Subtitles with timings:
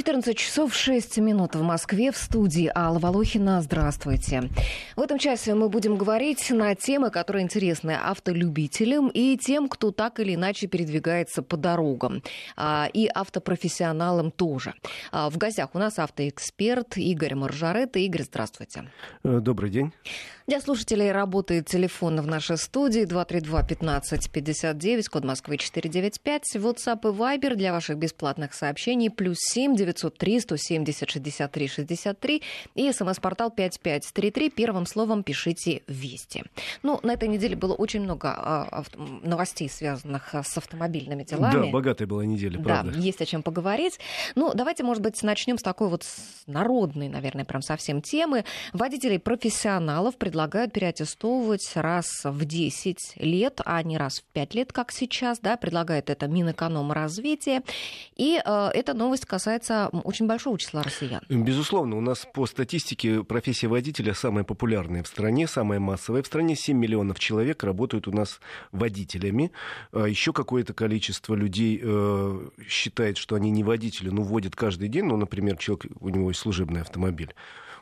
[0.00, 3.60] 14 часов 6 минут в Москве в студии Алла Волохина.
[3.60, 4.44] Здравствуйте.
[4.96, 10.18] В этом часе мы будем говорить на темы, которые интересны автолюбителям и тем, кто так
[10.18, 12.22] или иначе передвигается по дорогам.
[12.56, 14.72] А, и автопрофессионалам тоже.
[15.12, 17.94] А, в гостях у нас автоэксперт Игорь Маржарет.
[17.98, 18.90] Игорь, здравствуйте.
[19.22, 19.92] Э, добрый день.
[20.50, 27.70] Для слушателей работает телефон в нашей студии 232-1559, код Москвы 495, WhatsApp и Viber для
[27.70, 32.42] ваших бесплатных сообщений, плюс 7 903 170 63 63
[32.74, 34.50] и смс-портал 5533.
[34.50, 36.42] Первым словом пишите «Вести».
[36.82, 38.82] Ну, на этой неделе было очень много а,
[39.22, 41.66] новостей, связанных а, с автомобильными делами.
[41.66, 42.90] Да, богатая была неделя, правда.
[42.90, 44.00] Да, есть о чем поговорить.
[44.34, 46.04] Ну, давайте, может быть, начнем с такой вот
[46.48, 48.44] народной, наверное, прям совсем темы.
[48.72, 54.90] Водителей-профессионалов предлагают предлагают переаттестовывать раз в 10 лет, а не раз в 5 лет, как
[54.90, 57.60] сейчас, да, предлагает это Минэкономразвитие.
[58.16, 61.20] И э, эта новость касается очень большого числа россиян.
[61.28, 66.56] Безусловно, у нас по статистике профессия водителя самая популярная в стране, самая массовая в стране.
[66.56, 68.40] 7 миллионов человек работают у нас
[68.72, 69.52] водителями.
[69.92, 75.04] А Еще какое-то количество людей э, считает, что они не водители, но водят каждый день.
[75.04, 77.34] Ну, например, человек, у него есть служебный автомобиль.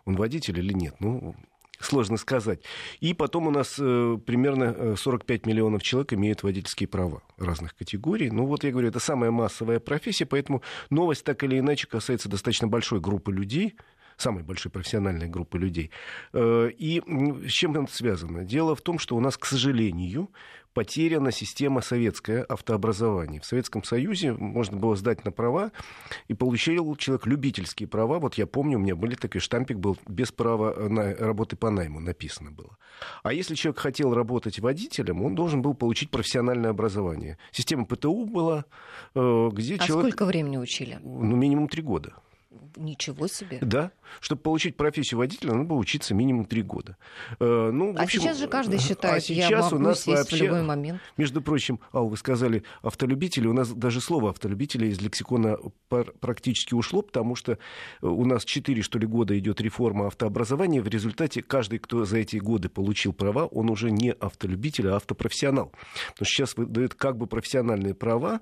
[0.07, 0.97] Он водитель или нет?
[0.99, 1.37] Ну,
[1.81, 2.61] сложно сказать.
[3.01, 8.31] И потом у нас э, примерно 45 э, миллионов человек имеют водительские права разных категорий.
[8.31, 12.69] Ну вот я говорю, это самая массовая профессия, поэтому новость так или иначе касается достаточно
[12.69, 13.77] большой группы людей,
[14.19, 15.91] самой большой профессиональной группы людей.
[16.33, 17.03] Э, и
[17.49, 18.45] с чем это связано?
[18.45, 20.31] Дело в том, что у нас, к сожалению,
[20.79, 23.41] потеряна система советское автообразование.
[23.41, 25.73] В Советском Союзе можно было сдать на права,
[26.29, 28.21] и получил человек любительские права.
[28.21, 31.99] Вот я помню, у меня были такой штампик был без права на работы по найму
[31.99, 32.77] написано было.
[33.25, 37.39] А если человек хотел работать водителем, он должен был получить профессиональное образование.
[37.51, 38.65] Система ПТУ была,
[39.17, 40.15] э, где а человек...
[40.15, 41.01] сколько времени учили?
[41.03, 42.15] Ну, минимум три года.
[42.77, 43.59] Ничего себе.
[43.61, 43.91] Да.
[44.21, 46.97] Чтобы получить профессию водителя, надо было учиться минимум три года.
[47.41, 50.37] Э, ну, а общем, сейчас же каждый считает, а сейчас я могу у нас вообще,
[50.37, 51.01] в любой момент.
[51.17, 53.47] Между прочим, Ал, вы сказали автолюбители.
[53.47, 55.59] У нас даже слово автолюбители из лексикона
[56.21, 57.59] практически ушло, потому что
[58.03, 60.83] у нас четыре, что ли, года идет реформа автообразования.
[60.83, 65.73] В результате каждый, кто за эти годы получил права, он уже не автолюбитель, а автопрофессионал.
[66.09, 68.41] Потому что сейчас выдают как бы профессиональные права,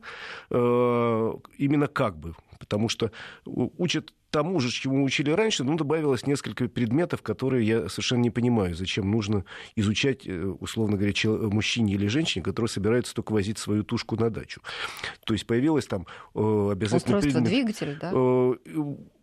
[0.51, 3.11] э, именно как бы потому что
[3.45, 8.75] учат тому же, чему учили раньше, но добавилось несколько предметов, которые я совершенно не понимаю,
[8.75, 14.17] зачем нужно изучать, э, условно говоря, мужчине или женщине, которые собираются только возить свою тушку
[14.17, 14.61] на дачу.
[15.25, 17.17] То есть появилось там э, обязательно...
[17.17, 18.13] Устройство предмет, двигателя, да?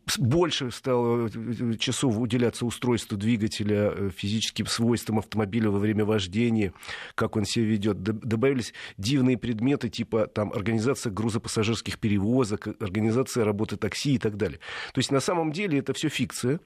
[0.06, 6.74] Э, больше стало э, часов уделяться устройству двигателя, э, физическим свойствам автомобиля во время вождения,
[7.16, 8.02] как он себя ведет.
[8.02, 14.59] Добавились дивные предметы типа там, организация грузопассажирских перевозок, организация работы такси и так далее.
[14.94, 16.59] То есть на самом деле это все фикция.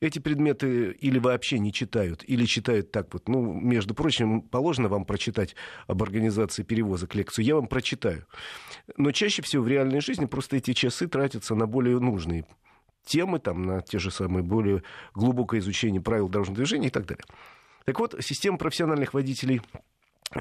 [0.00, 3.28] Эти предметы или вообще не читают, или читают так вот.
[3.28, 5.54] Ну, между прочим, положено вам прочитать
[5.86, 7.44] об организации перевозок лекцию.
[7.44, 8.26] Я вам прочитаю.
[8.96, 12.44] Но чаще всего в реальной жизни просто эти часы тратятся на более нужные
[13.04, 14.82] темы, там, на те же самые более
[15.14, 17.24] глубокое изучение правил дорожного движения и так далее.
[17.84, 19.60] Так вот, система профессиональных водителей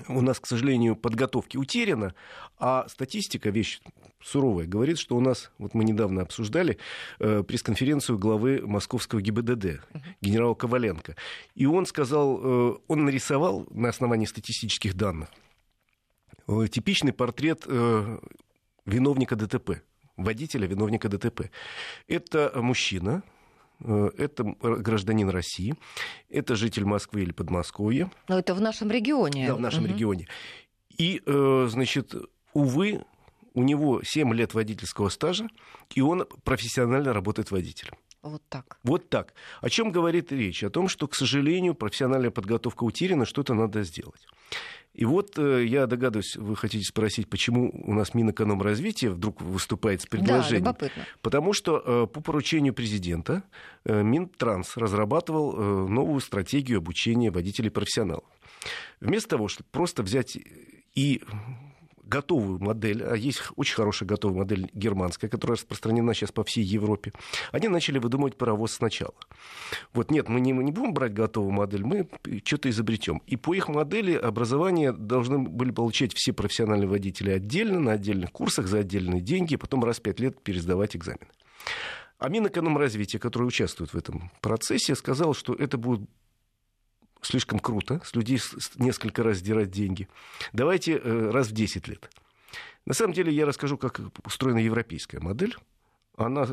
[0.08, 2.16] у нас, к сожалению, подготовки утеряна,
[2.58, 3.82] а статистика, вещь
[4.22, 6.78] суровая, говорит, что у нас, вот мы недавно обсуждали
[7.20, 9.82] э, пресс-конференцию главы московского ГИБДД,
[10.22, 11.16] генерала Коваленко,
[11.56, 15.30] и он сказал, э, он нарисовал на основании статистических данных
[16.48, 18.20] э, типичный портрет э,
[18.86, 19.84] виновника ДТП
[20.18, 21.50] водителя, виновника ДТП.
[22.08, 23.24] Это мужчина,
[23.80, 25.76] э, это гражданин России,
[26.30, 28.12] это житель Москвы или Подмосковья.
[28.28, 29.48] Но это в нашем регионе.
[29.48, 29.94] Да, в нашем угу.
[29.94, 30.28] регионе.
[30.98, 32.14] И, э, значит,
[32.54, 33.04] увы,
[33.54, 35.48] у него 7 лет водительского стажа,
[35.94, 37.94] и он профессионально работает водителем.
[38.22, 38.80] Вот так.
[38.84, 39.34] Вот так.
[39.62, 40.64] О чем говорит речь?
[40.64, 44.26] О том, что, к сожалению, профессиональная подготовка утеряна, что-то надо сделать.
[44.94, 50.06] И вот э, я догадываюсь, вы хотите спросить, почему у нас Минэкономразвития вдруг выступает с
[50.06, 50.64] предложением.
[50.64, 51.06] Да, любопытно.
[51.22, 53.44] Потому что э, по поручению президента
[53.86, 58.26] э, Минтранс разрабатывал новую стратегию обучения водителей-профессионалов.
[59.02, 60.38] Вместо того, чтобы просто взять
[60.94, 61.22] и
[62.04, 67.14] готовую модель, а есть очень хорошая готовая модель германская, которая распространена сейчас по всей Европе,
[67.52, 69.16] они начали выдумывать паровоз сначала.
[69.94, 72.08] Вот нет, мы не, мы не будем брать готовую модель, мы
[72.44, 73.22] что-то изобретем.
[73.28, 78.68] И по их модели образование должны были получать все профессиональные водители отдельно, на отдельных курсах,
[78.68, 81.28] за отдельные деньги, и потом раз в пять лет пересдавать экзамены.
[82.20, 86.10] А Минэкономразвитие, которое участвует в этом процессе, сказал, что это будет
[87.24, 88.40] слишком круто, с людей
[88.76, 90.08] несколько раз сдирать деньги.
[90.52, 92.10] Давайте э, раз в 10 лет.
[92.86, 95.56] На самом деле я расскажу, как устроена европейская модель
[96.18, 96.46] Она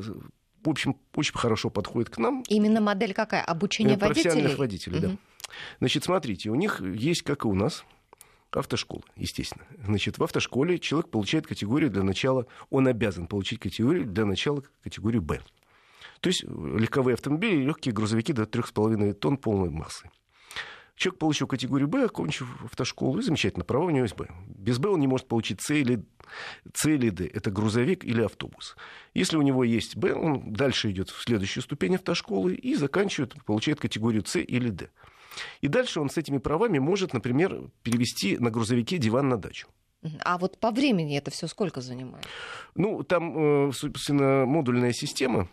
[0.62, 2.44] в общем, очень хорошо подходит к нам.
[2.49, 3.43] Именно модель какая?
[3.43, 4.22] Обучение водителей?
[4.22, 5.06] Профессиональных водителей, угу.
[5.06, 5.17] да.
[5.81, 7.84] Значит, смотрите, у них есть, как и у нас,
[8.52, 9.64] автошкола, естественно.
[9.84, 15.22] Значит, в автошколе человек получает категорию для начала, он обязан получить категорию для начала категорию
[15.22, 15.40] «Б».
[16.20, 20.11] То есть легковые автомобили и легкие грузовики до 3,5 тонн полной массы.
[21.00, 24.29] Человек получил категорию Б, окончив автошколу, и замечательно, права у него есть Б.
[24.49, 26.05] Без Б он не может получить С или,
[26.75, 27.26] С или Д.
[27.26, 28.76] Это грузовик или автобус.
[29.14, 33.81] Если у него есть Б, он дальше идет в следующую ступень автошколы и заканчивает, получает
[33.81, 34.91] категорию С или Д.
[35.62, 39.69] И дальше он с этими правами может, например, перевести на грузовике диван на дачу.
[40.20, 42.26] А вот по времени это все сколько занимает?
[42.75, 45.49] Ну, там, э, собственно, модульная система,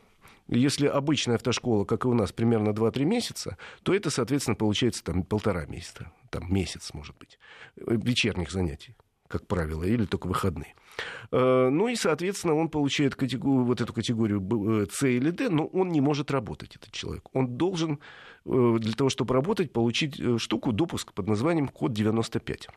[0.47, 5.23] если обычная автошкола, как и у нас, примерно 2-3 месяца, то это, соответственно, получается там
[5.23, 7.39] полтора месяца, там месяц, может быть,
[7.75, 8.95] вечерних занятий,
[9.27, 10.73] как правило, или только выходные.
[11.31, 15.89] Э, ну и, соответственно, он получает категорию, вот эту категорию С или Д, но он
[15.89, 17.23] не может работать, этот человек.
[17.33, 17.99] Он должен
[18.45, 22.69] э, для того, чтобы работать, получить э, штуку, допуск под названием код 95.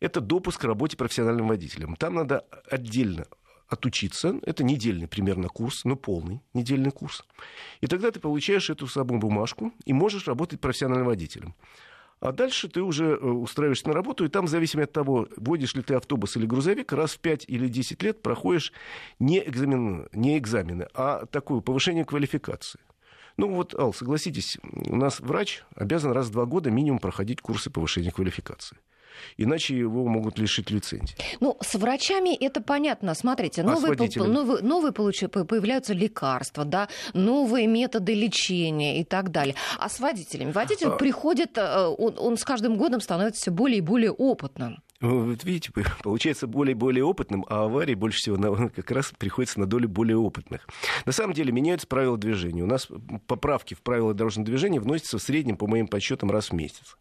[0.00, 1.96] Это допуск к работе профессиональным водителем.
[1.96, 3.26] Там надо отдельно
[3.72, 4.38] отучиться.
[4.42, 7.24] Это недельный примерно курс, но полный недельный курс.
[7.80, 11.54] И тогда ты получаешь эту самую бумажку и можешь работать профессиональным водителем.
[12.20, 15.74] А дальше ты уже э, устраиваешься на работу, и там, в зависимости от того, водишь
[15.74, 18.72] ли ты автобус или грузовик, раз в 5 или 10 лет проходишь
[19.18, 22.78] не экзамены, не экзамены а такое повышение квалификации.
[23.36, 27.70] Ну вот, Ал, согласитесь, у нас врач обязан раз в два года минимум проходить курсы
[27.70, 28.76] повышения квалификации
[29.36, 31.16] иначе его могут лишить лицензии.
[31.40, 33.14] Ну, с врачами это понятно.
[33.14, 35.20] Смотрите, новые, а новые, новые получ...
[35.30, 39.54] появляются лекарства, да, новые методы лечения и так далее.
[39.78, 40.52] А с водителями?
[40.52, 40.96] Водитель а...
[40.96, 44.82] приходит, э, он, он с каждым годом становится все более и более опытным.
[45.02, 45.72] Вот видите,
[46.02, 49.88] получается более и более опытным, а аварии больше всего на, как раз приходится на долю
[49.88, 50.66] более опытных.
[51.04, 52.62] На самом деле меняются правила движения.
[52.62, 52.88] У нас
[53.26, 56.96] поправки в правила дорожного движения вносятся в среднем, по моим подсчетам, раз в месяц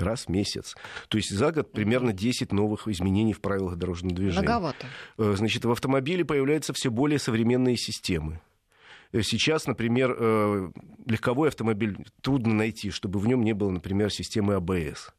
[0.00, 0.74] раз в месяц.
[1.08, 4.42] То есть за год примерно 10 новых изменений в правилах дорожного движения.
[4.42, 4.86] Многовато.
[5.18, 8.40] Э, значит, в автомобиле появляются все более современные системы.
[9.12, 10.70] Э, сейчас, например, э,
[11.06, 15.12] легковой автомобиль трудно найти, чтобы в нем не было, например, системы АБС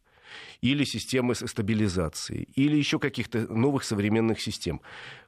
[0.62, 4.82] или системы стабилизации, или еще каких-то новых современных систем.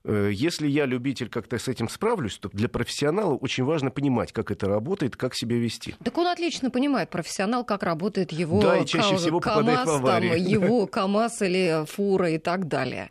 [0.03, 4.51] Э, если я любитель как-то с этим справлюсь, то для профессионала очень важно понимать, как
[4.51, 5.95] это работает, как себя вести.
[6.03, 10.23] Так он отлично понимает, профессионал, как работает его да, и чаще всего КАМАЗ, в там,
[10.23, 13.09] его КАМАЗ или фура и так далее.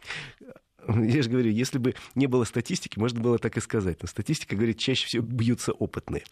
[0.88, 3.98] Я же говорю, если бы не было статистики, можно было так и сказать.
[4.02, 6.25] Но статистика говорит, чаще всего бьются опытные.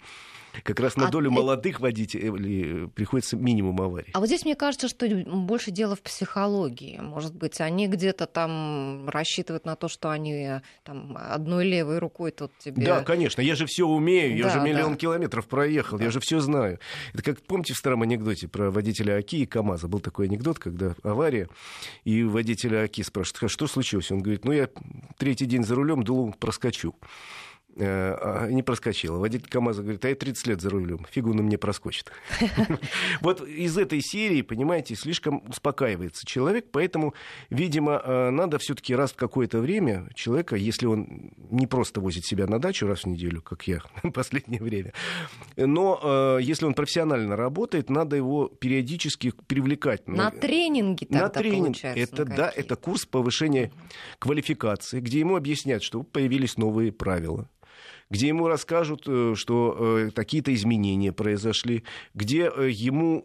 [0.65, 4.11] Как раз на а долю молодых водителей приходится минимум аварий.
[4.13, 6.99] А вот здесь мне кажется, что больше дело в психологии.
[6.99, 12.53] Может быть, они где-то там рассчитывают на то, что они там одной левой рукой тут
[12.59, 12.85] тебе...
[12.85, 14.99] Да, конечно, я же все умею, я да, же миллион да.
[14.99, 16.05] километров проехал, да.
[16.05, 16.79] я же все знаю.
[17.15, 19.89] Это как, помните в старом анекдоте про водителя Аки и КАМАЗа?
[19.89, 21.49] Был такой анекдот, когда авария,
[22.05, 24.11] и водителя Аки спрашивают, что случилось?
[24.11, 24.69] Он говорит, ну я
[25.19, 26.95] третий день за рулем, думал, проскочу.
[27.77, 29.17] Э, а, не проскочила.
[29.17, 32.13] Водитель КАМАЗа говорит, а я 30 лет за рулем, фигу он мне проскочит.
[33.21, 37.15] Вот из этой серии, понимаете, слишком успокаивается человек, поэтому,
[37.49, 42.47] видимо, э, надо все-таки раз в какое-то время человека, если он не просто возит себя
[42.47, 44.93] на дачу раз в неделю, как я в последнее время,
[45.57, 50.07] но э, если он профессионально работает, надо его периодически привлекать.
[50.07, 51.79] На тренинги На тренинг.
[51.83, 53.73] Это, да, это курс повышения
[54.19, 57.49] квалификации, где ему объяснят, что появились новые правила
[58.13, 63.25] где ему расскажут, э, что э, какие-то изменения произошли, где э, ему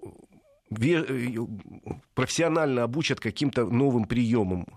[2.13, 4.67] профессионально обучат каким-то новым приемам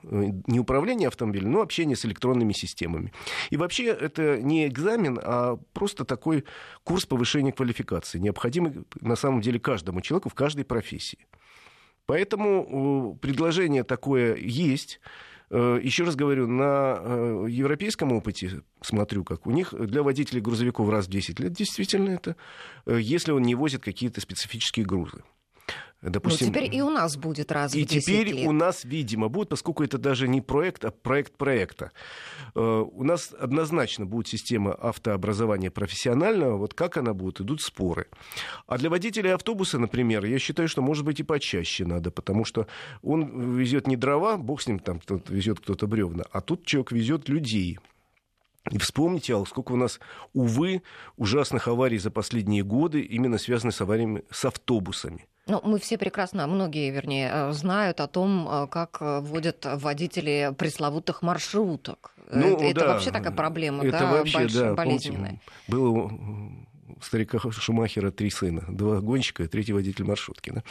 [0.47, 3.13] не управления автомобилем, но общения с электронными системами.
[3.51, 6.45] И вообще это не экзамен, а просто такой
[6.85, 11.27] курс повышения квалификации, необходимый на самом деле каждому человеку в каждой профессии.
[12.07, 15.01] Поэтому предложение такое есть.
[15.51, 20.89] Э, еще раз говорю, на э, европейском опыте смотрю, как у них для водителей грузовиков
[20.89, 22.37] раз в 10 лет действительно это,
[22.87, 25.23] э, если он не возит какие-то специфические грузы.
[26.03, 28.49] Допустим, ну, теперь и у нас будет раз И в 10 теперь лет.
[28.49, 31.93] у нас, видимо, будет, поскольку это даже не проект, а проект проекта.
[32.55, 36.57] Э, у нас однозначно будет система автообразования профессионального.
[36.57, 38.07] Вот как она будет, идут споры.
[38.67, 42.67] А для водителя автобуса, например, я считаю, что, может быть, и почаще надо, потому что
[43.03, 47.29] он везет не дрова, бог с ним, там везет кто-то бревна, а тут человек везет
[47.29, 47.79] людей.
[48.71, 50.01] И вспомните, Ал, сколько у нас,
[50.33, 50.83] увы,
[51.17, 55.27] ужасных аварий за последние годы, именно связанных с авариями с автобусами.
[55.47, 60.55] Ну, мы все прекрасно, многие, вернее, э, знают о том, э, как э, водят водители
[60.57, 62.13] пресловутых маршруток.
[62.31, 65.41] Ну, это, да, это вообще такая проблема, это да, вообще, больш, да, болезненная.
[65.41, 66.13] Помните, было
[67.03, 68.65] старика Шумахера три сына.
[68.69, 70.51] Два гонщика, третий водитель маршрутки.
[70.51, 70.63] Да?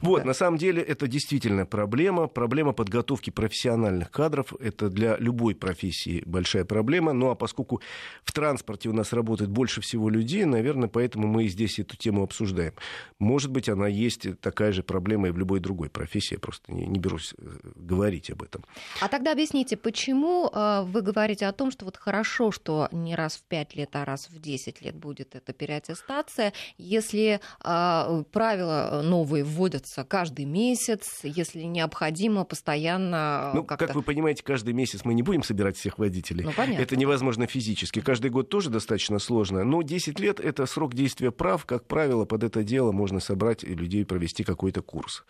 [0.00, 0.26] Вот, да.
[0.26, 2.26] на самом деле, это действительно проблема.
[2.26, 4.52] Проблема подготовки профессиональных кадров.
[4.60, 7.12] Это для любой профессии большая проблема.
[7.12, 7.80] Ну, а поскольку
[8.24, 12.22] в транспорте у нас работает больше всего людей, наверное, поэтому мы и здесь эту тему
[12.22, 12.72] обсуждаем.
[13.18, 16.34] Может быть, она есть такая же проблема и в любой другой профессии.
[16.34, 18.64] Я просто не, не берусь э, говорить об этом.
[19.00, 23.36] А тогда объясните, почему э, вы говорите о том, что вот хорошо, что не раз
[23.36, 29.00] в пять лет, а раз в десять лет будет это период аттестация, если э, правила
[29.04, 33.52] новые вводятся каждый месяц, если необходимо постоянно...
[33.54, 36.44] Ну, как вы понимаете, каждый месяц мы не будем собирать всех водителей.
[36.44, 36.82] Ну, понятно.
[36.82, 38.00] Это невозможно физически.
[38.00, 39.64] Каждый год тоже достаточно сложно.
[39.64, 41.64] Но 10 лет— это срок действия прав.
[41.64, 45.24] Как правило, под это дело можно собрать и людей провести какой-то курс.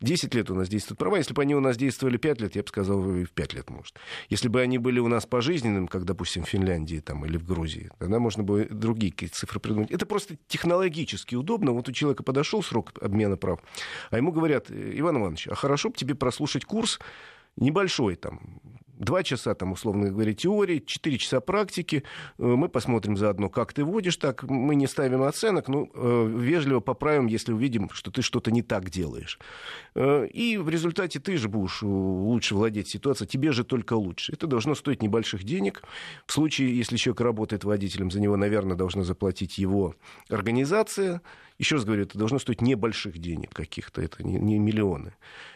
[0.00, 1.16] 10 лет у нас действуют права.
[1.16, 3.70] Если бы они у нас действовали 5 лет, я бы сказал, и в 5 лет,
[3.70, 3.96] может.
[4.28, 7.90] Если бы они были у нас пожизненным, как, допустим, в Финляндии там, или в Грузии,
[7.98, 9.81] тогда можно было другие цифры придумать.
[9.90, 11.72] Это просто технологически удобно.
[11.72, 13.60] Вот у человека подошел срок обмена прав,
[14.10, 16.98] а ему говорят, Иван Иванович, а хорошо бы тебе прослушать курс
[17.56, 18.60] небольшой, там,
[19.02, 22.04] Два часа, там, условно говоря, теории, четыре часа практики.
[22.38, 24.44] Э, мы посмотрим заодно, как ты водишь так.
[24.44, 28.90] Мы не ставим оценок, но э, вежливо поправим, если увидим, что ты что-то не так
[28.90, 29.40] делаешь.
[29.96, 34.34] Э, и в результате ты же будешь лучше владеть ситуацией, тебе же только лучше.
[34.34, 35.82] Это должно стоить небольших денег.
[36.24, 39.96] В случае, если человек работает водителем, за него, наверное, должна заплатить его
[40.28, 41.22] организация.
[41.58, 45.14] Еще раз говорю, это должно стоить небольших денег каких-то, это не, не миллионы.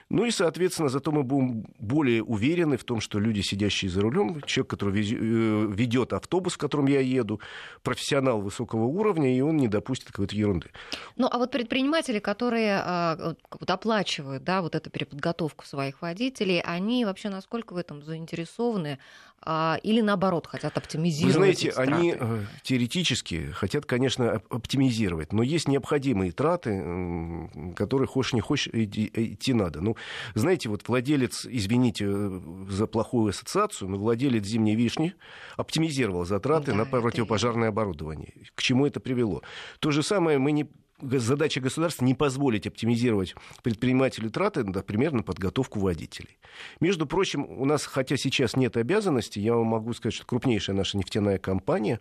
[0.08, 4.40] Ну и, соответственно, зато мы будем более уверены в том, что люди, сидящие за рулем,
[4.42, 7.40] человек, который э, ведет автобус, в котором я еду,
[7.82, 10.70] профессионал высокого уровня, и он не допустит какой-то ерунды.
[11.16, 17.04] Ну, а вот предприниматели, которые а, вот, оплачивают да, вот эту переподготовку своих водителей, они
[17.04, 19.00] вообще насколько в этом заинтересованы?
[19.42, 21.36] А, или наоборот хотят оптимизировать?
[21.36, 28.40] Вы знаете, они э, теоретически хотят, конечно, оптимизировать, но есть необходимые траты, которые хочешь не
[28.40, 29.80] хочешь идти надо.
[29.80, 29.96] Ну,
[30.34, 35.14] знаете, вот владелец, извините э, за плохую ассоциацию, но владелец зимней вишни
[35.56, 38.32] оптимизировал затраты да, на противопожарное оборудование.
[38.54, 39.42] К чему это привело?
[39.78, 40.68] То же самое мы не
[41.00, 46.38] задача государства не позволить оптимизировать предпринимателю траты, например, на подготовку водителей.
[46.80, 50.98] Между прочим, у нас, хотя сейчас нет обязанности, я вам могу сказать, что крупнейшая наша
[50.98, 52.00] нефтяная компания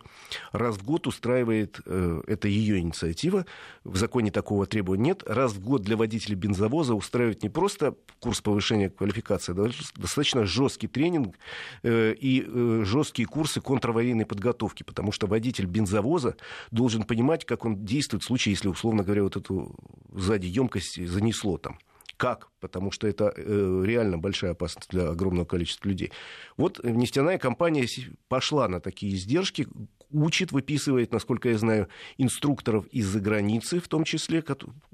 [0.52, 3.46] раз в год устраивает, э, это ее инициатива,
[3.84, 8.40] в законе такого требования нет, раз в год для водителей бензовоза устраивает не просто курс
[8.40, 11.36] повышения квалификации, а достаточно жесткий тренинг
[11.82, 16.36] э, и э, жесткие курсы контраварийной подготовки, потому что водитель бензовоза
[16.72, 19.74] должен понимать, как он действует в случае, если условно условно говоря, вот эту
[20.14, 21.78] сзади емкость занесло там.
[22.16, 22.48] Как?
[22.60, 26.12] Потому что это э, реально большая опасность для огромного количества людей.
[26.56, 27.86] Вот нефтяная компания
[28.28, 29.66] пошла на такие издержки,
[30.10, 34.44] учит, выписывает, насколько я знаю, инструкторов из-за границы, в том числе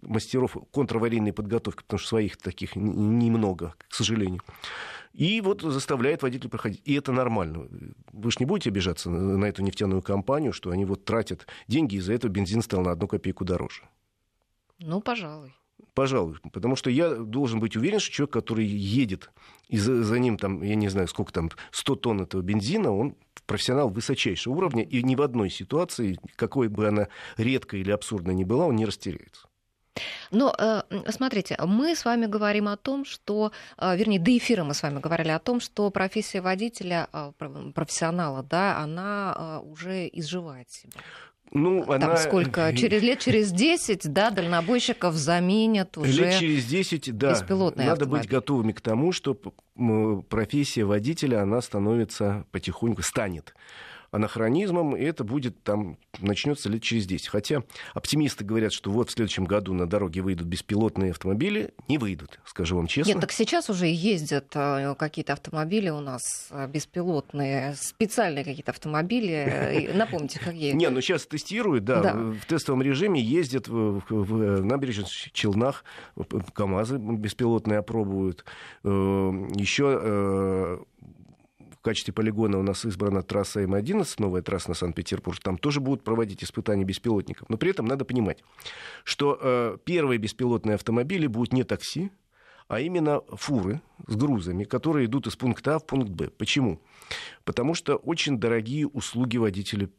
[0.02, 4.42] мастеров контраварийной подготовки, потому что своих таких немного, к сожалению.
[5.12, 6.80] И вот заставляет водителя проходить.
[6.84, 7.68] И это нормально.
[8.12, 11.98] Вы же не будете обижаться на эту нефтяную компанию, что они вот тратят деньги, и
[11.98, 13.82] из-за этого бензин стал на одну копейку дороже.
[14.78, 15.54] Ну, пожалуй.
[15.94, 19.30] Пожалуй, потому что я должен быть уверен, что человек, который едет,
[19.68, 23.14] и за, за ним там, я не знаю, сколько там, 100 тонн этого бензина, он
[23.46, 28.44] профессионал высочайшего уровня, и ни в одной ситуации, какой бы она редкой или абсурдной ни
[28.44, 29.48] была, он не растеряется.
[30.30, 34.72] Но э, смотрите, мы с вами говорим о том, что, э, вернее, до эфира мы
[34.72, 37.32] с вами говорили о том, что профессия водителя, э,
[37.74, 40.92] профессионала, да, она уже изживает себя.
[41.54, 42.16] Ну, Там она...
[42.16, 42.72] сколько?
[42.76, 47.28] Через лет через 10, да, дальнобойщиков заменят уже Лет через 10, да.
[47.30, 48.06] Надо автомобиль.
[48.06, 49.34] быть готовыми к тому, что
[50.28, 53.54] профессия водителя, она становится потихоньку, станет
[54.12, 57.28] анахронизмом, и это будет там, начнется лет через 10.
[57.28, 57.62] Хотя
[57.94, 61.72] оптимисты говорят, что вот в следующем году на дороге выйдут беспилотные автомобили.
[61.88, 63.12] Не выйдут, скажу вам честно.
[63.12, 69.90] Нет, так сейчас уже ездят э, какие-то автомобили у нас э, беспилотные, специальные какие-то автомобили.
[69.94, 70.72] Напомните, какие?
[70.82, 75.84] Не, ну сейчас тестируют, да, в тестовом режиме ездят в набережных Челнах,
[76.52, 78.44] КАМАЗы беспилотные опробуют.
[78.84, 80.82] Э, Еще
[81.82, 85.40] в качестве полигона у нас избрана трасса М11, новая трасса на Санкт-Петербург.
[85.40, 87.48] Там тоже будут проводить испытания беспилотников.
[87.48, 88.44] Но при этом надо понимать,
[89.02, 92.12] что э, первые беспилотные автомобили будут не такси,
[92.68, 96.28] а именно фуры с грузами, которые идут из пункта А в пункт Б.
[96.28, 96.80] Почему?
[97.42, 99.90] Потому что очень дорогие услуги водителя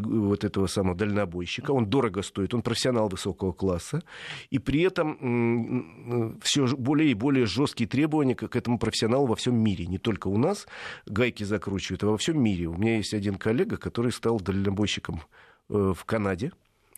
[0.00, 1.70] вот этого самого дальнобойщика.
[1.70, 4.02] Он дорого стоит, он профессионал высокого класса.
[4.50, 9.86] И при этом все более и более жесткие требования к этому профессионалу во всем мире.
[9.86, 10.66] Не только у нас
[11.06, 12.66] гайки закручивают, а во всем мире.
[12.66, 15.22] У меня есть один коллега, который стал дальнобойщиком
[15.68, 16.52] э, в Канаде.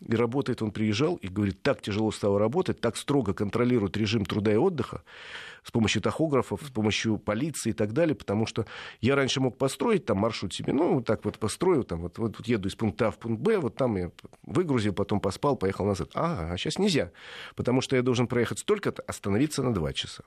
[0.07, 4.52] И работает, он приезжал и говорит, так тяжело стало работать, так строго контролирует режим труда
[4.52, 5.02] и отдыха,
[5.68, 8.64] с помощью тахографов, с помощью полиции и так далее, потому что
[9.02, 12.46] я раньше мог построить там маршрут себе, ну, вот так вот построил, там, вот, вот
[12.46, 14.10] еду из пункта А в пункт Б, вот там я
[14.44, 16.08] выгрузил, потом поспал, поехал назад.
[16.14, 17.12] А, а сейчас нельзя,
[17.54, 20.25] потому что я должен проехать столько-то, остановиться на два часа.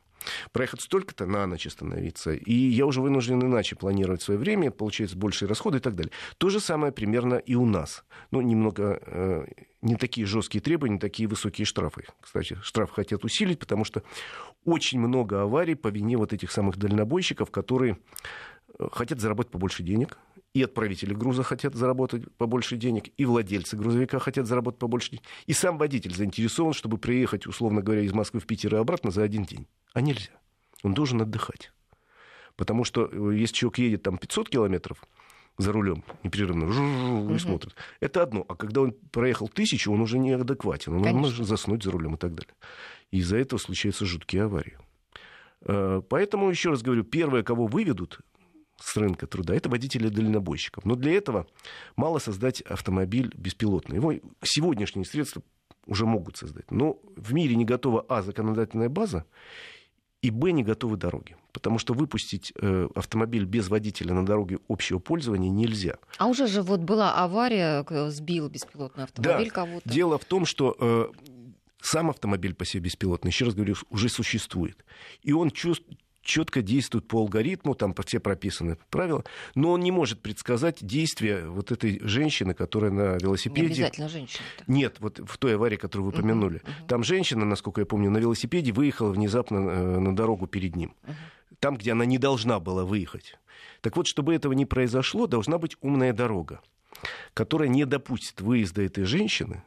[0.52, 2.34] Проехать столько-то, на ночь остановиться.
[2.34, 6.12] И я уже вынужден иначе планировать свое время, получается большие расходы и так далее.
[6.38, 8.04] То же самое примерно и у нас.
[8.30, 9.46] Ну, немного э,
[9.82, 12.06] не такие жесткие требования, не такие высокие штрафы.
[12.20, 14.04] Кстати, штраф хотят усилить, потому что
[14.66, 17.98] очень много аварий по вине вот этих самых дальнобойщиков, которые
[18.78, 20.18] э, хотят заработать побольше денег,
[20.54, 25.54] и отправители груза хотят заработать побольше денег, и владельцы грузовика хотят заработать побольше денег, и
[25.54, 29.44] сам водитель заинтересован, чтобы приехать, условно говоря, из Москвы в Питер и обратно за один
[29.44, 29.68] день.
[29.94, 30.32] А нельзя.
[30.84, 31.72] Он должен отдыхать.
[32.56, 35.02] Потому что э, если человек едет там 500 километров,
[35.58, 37.76] за рулем непрерывно и смотрит.
[38.00, 38.46] Это одно.
[38.48, 40.94] А когда он проехал тысячу, он уже неадекватен.
[40.94, 41.22] Он Конечно.
[41.22, 42.54] может заснуть за рулем и так далее.
[43.12, 44.78] И из-за этого случаются жуткие аварии.
[45.66, 48.20] Э, поэтому, еще раз говорю, первое, кого выведут
[48.80, 50.86] с рынка труда, это водители дальнобойщиков.
[50.86, 51.48] Но для этого
[51.96, 53.98] мало создать автомобиль беспилотный.
[53.98, 54.14] Его
[54.44, 55.44] сегодняшние средства
[55.86, 56.70] уже могут создать.
[56.72, 59.26] Но в мире не готова, а, законодательная база,
[60.22, 61.36] и, б, не готовы дороги.
[61.52, 65.98] Потому что выпустить э, автомобиль без водителя на дороге общего пользования нельзя.
[66.18, 69.54] А уже же вот была авария, сбил беспилотный автомобиль да.
[69.54, 69.90] кого-то.
[69.90, 71.08] Дело в том, что э,
[71.82, 74.86] сам автомобиль по себе беспилотный, еще раз говорю, уже существует.
[75.24, 79.24] И он чувствует четко действует по алгоритму, там все прописаны правила,
[79.56, 83.68] но он не может предсказать действия вот этой женщины, которая на велосипеде...
[83.68, 84.44] Не обязательно женщина.
[84.68, 86.60] Нет, вот в той аварии, которую вы упомянули.
[86.60, 86.88] Uh-huh, uh-huh.
[86.88, 90.96] Там женщина, насколько я помню, на велосипеде выехала внезапно э, на дорогу перед ним.
[91.04, 91.14] Uh-huh.
[91.60, 93.38] Там, где она не должна была выехать.
[93.82, 96.62] Так вот, чтобы этого не произошло, должна быть умная дорога,
[97.34, 99.64] которая не допустит выезда этой женщины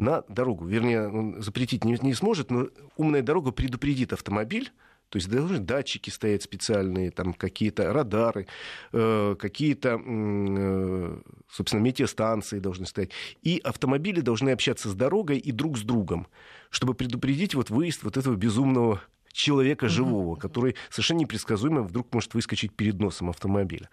[0.00, 0.66] на дорогу.
[0.66, 4.72] Вернее, он запретить не, не сможет, но умная дорога предупредит автомобиль,
[5.10, 8.46] то есть должны датчики стоять специальные, там какие-то радары,
[8.92, 13.10] э, какие-то, э, собственно, метеостанции должны стоять.
[13.42, 16.28] И автомобили должны общаться с дорогой и друг с другом,
[16.70, 22.72] чтобы предупредить вот выезд вот этого безумного человека живого, который совершенно непредсказуемо вдруг может выскочить
[22.72, 23.88] перед носом автомобиля.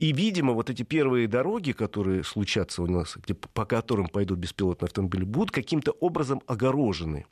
[0.00, 4.86] И, видимо, вот эти первые дороги, которые случатся у нас, где, по которым пойдут беспилотные
[4.86, 7.26] автомобили, будут каким-то образом огорожены.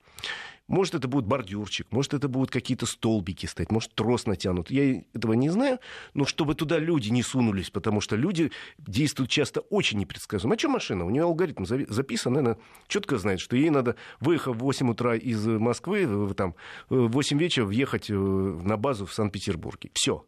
[0.66, 4.70] Может, это будет бордюрчик, может, это будут какие-то столбики стоять, может, трос натянут.
[4.70, 5.78] Я этого не знаю,
[6.12, 10.57] но чтобы туда люди не сунулись, потому что люди действуют часто очень непредсказуемо.
[10.57, 11.07] А что машина?
[11.07, 15.46] У нее алгоритм записан, она четко знает, что ей надо, выехав в 8 утра из
[15.46, 16.54] Москвы, там,
[16.90, 19.90] в 8 вечера въехать э, на базу в Санкт-Петербурге.
[19.94, 20.26] Все.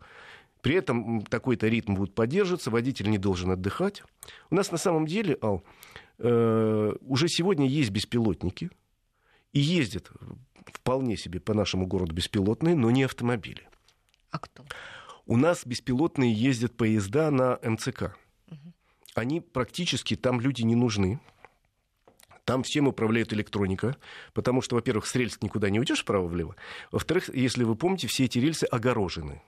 [0.62, 4.02] При этом такой-то ритм будет поддерживаться, водитель не должен отдыхать.
[4.50, 5.62] У нас на самом деле, Ал,
[6.18, 8.70] э, уже сегодня есть беспилотники,
[9.52, 10.10] и ездят
[10.66, 13.68] вполне себе по нашему городу беспилотные, но не автомобили.
[14.30, 14.64] А кто?
[15.26, 18.16] У нас беспилотные ездят поезда на МЦК.
[18.48, 18.72] Угу.
[19.14, 21.20] Они практически, там люди не нужны.
[22.44, 23.96] Там всем управляет электроника,
[24.32, 26.56] потому что, во-первых, с рельс никуда не уйдешь вправо-влево.
[26.90, 29.42] Во-вторых, если вы помните, все эти рельсы огорожены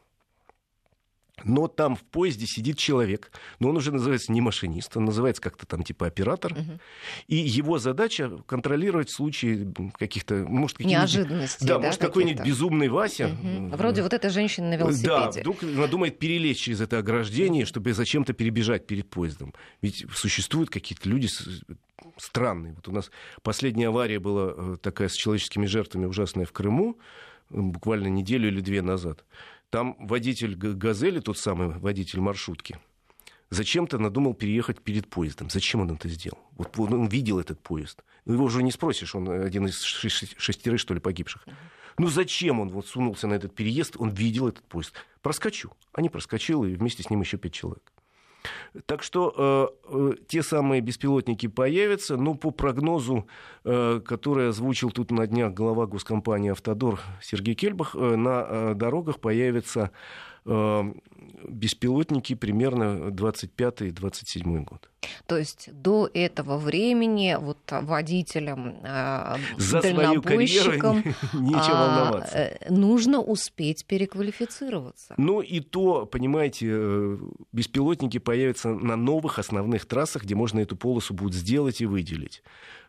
[1.44, 5.66] но там в поезде сидит человек, но он уже называется не машинист, он называется как-то
[5.66, 6.78] там типа оператор, угу.
[7.26, 13.28] и его задача контролировать случаи каких-то, может, какие неожиданностей, да, да может какой-нибудь безумный Вася,
[13.28, 13.76] угу.
[13.76, 18.32] вроде вот этой женщины на велосипеде, да, вдруг надумает перелезть через это ограждение, чтобы зачем-то
[18.32, 21.28] перебежать перед поездом, ведь существуют какие-то люди
[22.18, 22.74] странные.
[22.74, 23.10] Вот у нас
[23.42, 26.98] последняя авария была э, такая с человеческими жертвами ужасная в Крыму,
[27.50, 29.24] буквально неделю или две назад.
[29.72, 32.78] Там водитель «Газели», тот самый водитель маршрутки,
[33.48, 35.48] зачем-то надумал переехать перед поездом.
[35.48, 36.38] Зачем он это сделал?
[36.58, 38.04] Вот он видел этот поезд.
[38.26, 41.46] Его уже не спросишь, он один из шестерых, что ли, погибших.
[41.96, 43.96] Ну зачем он вот сунулся на этот переезд?
[43.98, 44.92] Он видел этот поезд.
[45.22, 45.72] Проскочу.
[45.94, 47.94] А не проскочил, и вместе с ним еще пять человек.
[48.86, 53.26] Так что э, э, те самые беспилотники появятся, но по прогнозу,
[53.64, 59.20] э, который озвучил тут на днях глава госкомпании «Автодор» Сергей Кельбах, э, на э, дорогах
[59.20, 59.90] появятся
[60.44, 60.92] э,
[61.48, 64.88] беспилотники примерно 25-27 год.
[65.26, 70.98] То есть до этого времени вот водителям, э, За дальнобойщикам
[71.32, 72.38] нечего а, волноваться.
[72.38, 75.14] Э, нужно успеть переквалифицироваться.
[75.16, 77.18] Ну и то, понимаете, э,
[77.52, 82.42] беспилотники появятся на новых основных трассах, где можно эту полосу будет сделать и выделить.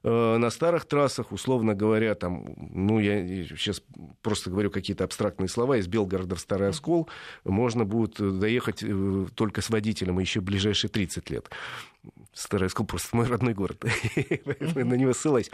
[0.03, 3.81] Э, на старых трассах, условно говоря, там, ну, я сейчас
[4.21, 7.07] просто говорю какие-то абстрактные слова, из Белгорода в Старый Оскол
[7.45, 8.83] можно будет доехать
[9.35, 11.49] только с водителем еще ближайшие 30 лет.
[12.33, 13.83] Старый Оскол просто мой родной город,
[14.75, 15.51] на него ссылаюсь.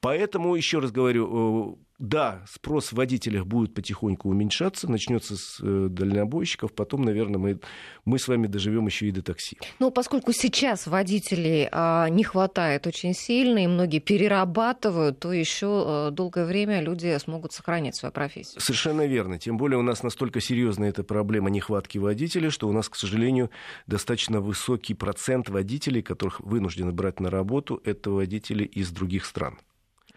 [0.00, 6.72] Поэтому, еще раз говорю, да, спрос в водителях будет потихоньку уменьшаться, начнется с э, дальнобойщиков,
[6.74, 7.60] потом, наверное, мы,
[8.04, 9.58] мы с вами доживем еще и до такси.
[9.78, 16.10] Ну, поскольку сейчас водителей а, не хватает очень сильно, и многие перерабатывают, то еще а,
[16.10, 18.60] долгое время люди смогут сохранять свою профессию.
[18.60, 19.38] Совершенно верно.
[19.38, 23.50] Тем более у нас настолько серьезная эта проблема нехватки водителей, что у нас, к сожалению,
[23.86, 29.58] достаточно высокий процент водителей, которых вынуждены брать на работу, это водители из других стран.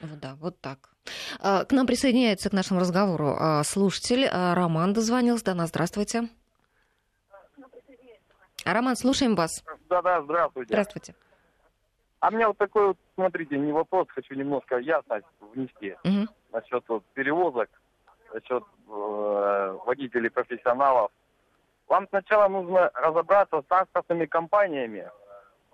[0.01, 0.89] Вот да, вот так.
[1.39, 4.27] А, к нам присоединяется к нашему разговору а, слушатель.
[4.31, 5.69] А, Роман дозвонился до нас.
[5.69, 6.29] Здравствуйте.
[8.65, 9.63] Роман, слушаем вас.
[9.89, 10.73] Да-да, здравствуйте.
[10.73, 11.15] Здравствуйте.
[12.19, 16.27] А мне вот такой вот, смотрите, не вопрос, хочу немножко ясность внести угу.
[16.51, 17.69] насчет вот перевозок,
[18.33, 21.11] насчет э, водителей профессионалов.
[21.87, 25.09] Вам сначала нужно разобраться с транспортными компаниями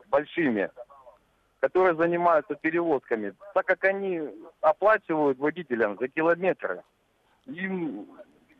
[0.09, 0.69] большими,
[1.59, 4.21] которые занимаются перевозками, так как они
[4.61, 6.83] оплачивают водителям за километры.
[7.45, 8.07] Им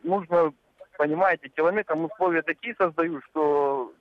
[0.04, 0.54] нужно,
[0.98, 3.94] понимаете, километрам условия такие создают, что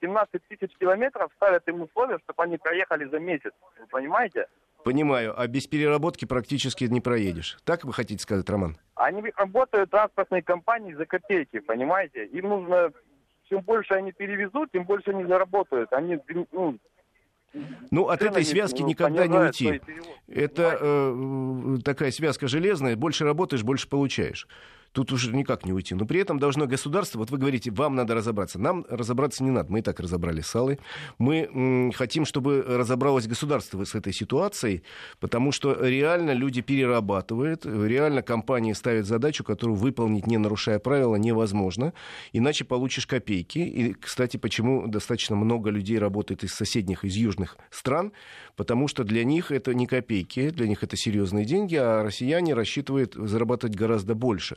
[0.00, 3.52] 17 тысяч километров ставят им условия, чтобы они проехали за месяц.
[3.78, 4.46] Вы понимаете?
[4.84, 7.58] Понимаю, а без переработки практически не проедешь.
[7.64, 8.76] Так вы хотите сказать, Роман?
[8.96, 12.26] Они работают транспортные компании за копейки, понимаете?
[12.26, 12.92] Им нужно,
[13.48, 15.92] чем больше они перевезут, тем больше они заработают.
[15.92, 16.18] Они
[16.50, 16.78] ну,
[17.90, 19.80] ну, от этой связки ну, никогда не уйти.
[20.28, 22.96] Это э, такая связка железная.
[22.96, 24.46] Больше работаешь, больше получаешь.
[24.92, 25.94] Тут уже никак не уйти.
[25.94, 28.58] Но при этом должно государство, вот вы говорите, вам надо разобраться.
[28.58, 29.72] Нам разобраться не надо.
[29.72, 30.78] Мы и так разобрали с Аллой.
[31.18, 34.82] Мы м, хотим, чтобы разобралось государство с этой ситуацией,
[35.18, 41.94] потому что реально люди перерабатывают, реально компании ставят задачу, которую выполнить, не нарушая правила, невозможно.
[42.32, 43.58] Иначе получишь копейки.
[43.58, 48.12] И, кстати, почему достаточно много людей работает из соседних, из южных стран,
[48.56, 53.14] потому что для них это не копейки, для них это серьезные деньги, а россияне рассчитывают
[53.14, 54.56] зарабатывать гораздо больше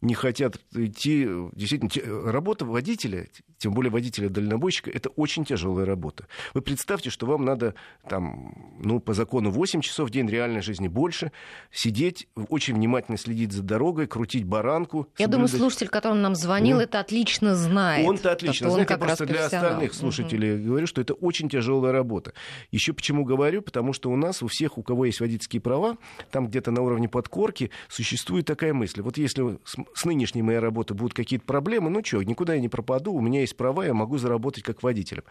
[0.00, 1.28] не хотят идти.
[1.52, 3.26] Действительно, работа водителя,
[3.58, 6.26] тем более водителя-дальнобойщика, это очень тяжелая работа.
[6.54, 7.74] Вы представьте, что вам надо
[8.08, 11.32] там, ну, по закону 8 часов в день, реальной жизни больше,
[11.72, 15.08] сидеть, очень внимательно следить за дорогой, крутить баранку.
[15.18, 15.30] Я соблюдать...
[15.30, 18.06] думаю, слушатель, который нам звонил, ну, это отлично знает.
[18.06, 20.64] Он-то отлично знает, я просто для остальных слушателей угу.
[20.66, 22.32] говорю, что это очень тяжелая работа.
[22.70, 23.62] Еще почему говорю?
[23.62, 25.96] Потому что у нас, у всех, у кого есть водительские права,
[26.30, 29.00] там где-то на уровне подкорки существует такая мысль.
[29.00, 29.58] Вот если
[29.94, 33.40] с нынешней моей работы будут какие-то проблемы, ну что, никуда я не пропаду, у меня
[33.40, 35.24] есть права, я могу заработать как водителем.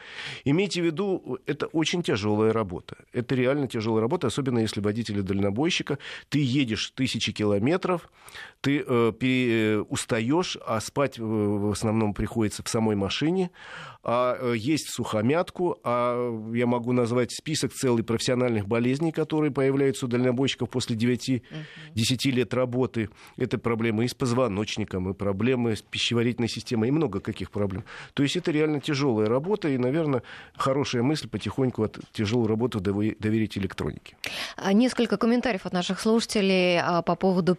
[0.44, 2.98] Имейте в виду, это очень тяжелая работа.
[3.14, 5.98] Это реально тяжелая работа, особенно если водитель дальнобойщика.
[6.30, 8.10] Ты едешь тысячи километров,
[8.66, 13.52] ты э, пере, устаешь, а спать в основном приходится в самой машине,
[14.04, 20.10] а э, есть сухомятку, а я могу назвать список целый профессиональных болезней, которые появляются у
[20.10, 21.42] дальнобойщиков после 9-10
[22.26, 23.10] лет работы.
[23.38, 27.84] Это проблемы и с позвоночником, и проблемы с пищеварительной системой, и много каких проблем.
[28.16, 30.24] То есть это реально тяжелая работа, и, наверное,
[30.56, 34.18] хорошая мысль потихоньку от тяжелой работы доверить электронике.
[34.56, 37.56] А несколько комментариев от наших слушателей а, по поводу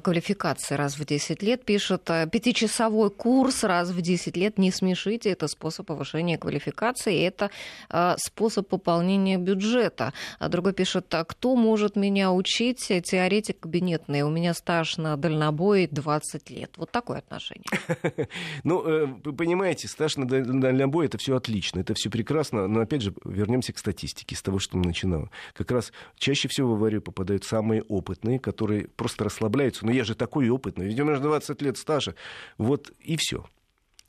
[0.00, 1.64] переквалификации раз в 10 лет.
[1.64, 7.50] Пишут, пятичасовой курс раз в 10 лет, не смешите, это способ повышения квалификации, это
[7.88, 10.12] а, способ пополнения бюджета.
[10.38, 12.86] А другой пишет, а кто может меня учить?
[13.04, 16.72] Теоретик кабинетный, у меня стаж на дальнобой 20 лет.
[16.76, 17.64] Вот такое отношение.
[18.64, 23.14] Ну, э, понимаете, стаж на дальнобой это все отлично, это все прекрасно, но опять же
[23.24, 25.30] вернемся к статистике, с того, что мы начинали.
[25.54, 29.81] Как раз чаще всего в аварию попадают самые опытные, которые просто расслабляются.
[29.82, 32.14] Но я же такой опытный, ведь у меня 20 лет стажа.
[32.58, 33.44] Вот и все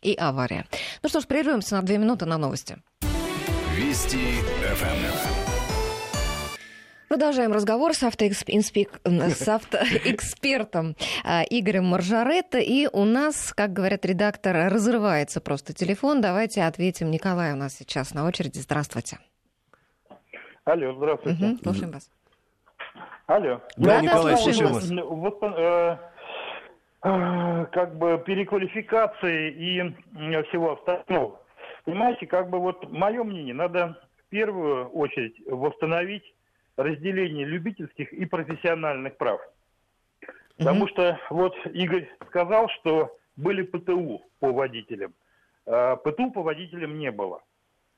[0.04, 0.66] и авария.
[1.02, 2.78] Ну что ж, прервемся на две минуты на новости.
[3.76, 4.42] Вести
[4.76, 5.44] ФМ.
[7.08, 9.00] Продолжаем разговор с, автоэкспик...
[9.06, 12.58] с автоэкспертом а, Игорем Маржаретто.
[12.58, 16.22] И у нас, как говорят редактор, разрывается просто телефон.
[16.22, 17.12] Давайте ответим.
[17.12, 18.58] Николай у нас сейчас на очереди.
[18.60, 19.20] Здравствуйте.
[20.66, 21.46] Алло, здравствуйте.
[21.46, 22.10] Угу, слушаем вас.
[23.28, 23.62] Алло.
[23.78, 24.90] Да, да Николай, слушаем вас.
[24.90, 25.98] Вот, э,
[27.02, 29.96] как бы переквалификации и
[30.44, 31.40] всего остального.
[31.86, 36.24] Понимаете, как бы вот мое мнение, надо в первую очередь восстановить
[36.76, 39.42] разделение любительских и профессиональных прав.
[40.58, 45.14] Потому что вот Игорь сказал, что были ПТУ по водителям.
[45.66, 47.42] А, ПТУ по водителям не было.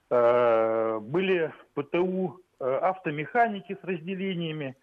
[0.10, 4.76] А, были ПТУ э, автомеханики с разделениями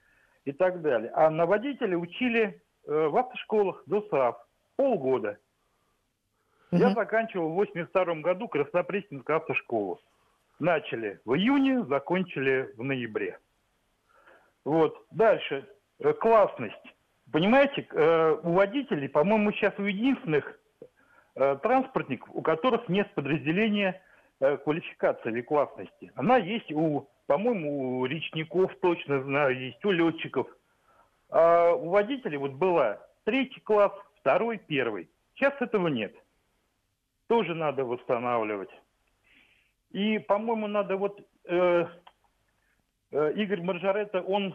[0.45, 1.11] и так далее.
[1.15, 4.37] А на водителя учили э, в автошколах до САФ
[4.77, 5.39] полгода.
[6.71, 10.01] Я заканчивал в 82 году Краснопресненскую автошколу.
[10.59, 13.39] Начали в июне, закончили в ноябре.
[14.65, 14.97] Вот.
[15.11, 15.69] Дальше.
[15.99, 16.95] Э, классность.
[17.31, 20.59] Понимаете, э, у водителей, по-моему, сейчас у единственных
[21.35, 24.03] э, транспортников, у которых нет подразделения
[24.65, 26.11] квалификации или классности.
[26.17, 30.47] Она есть у, по-моему, у речников точно знаю, есть у летчиков.
[31.31, 35.09] А у водителей вот была третий класс, второй, первый.
[35.35, 36.15] Сейчас этого нет.
[37.29, 38.71] Тоже надо восстанавливать.
[39.93, 41.87] И, по-моему, надо вот э,
[43.13, 44.55] э, Игорь Маржаретта, он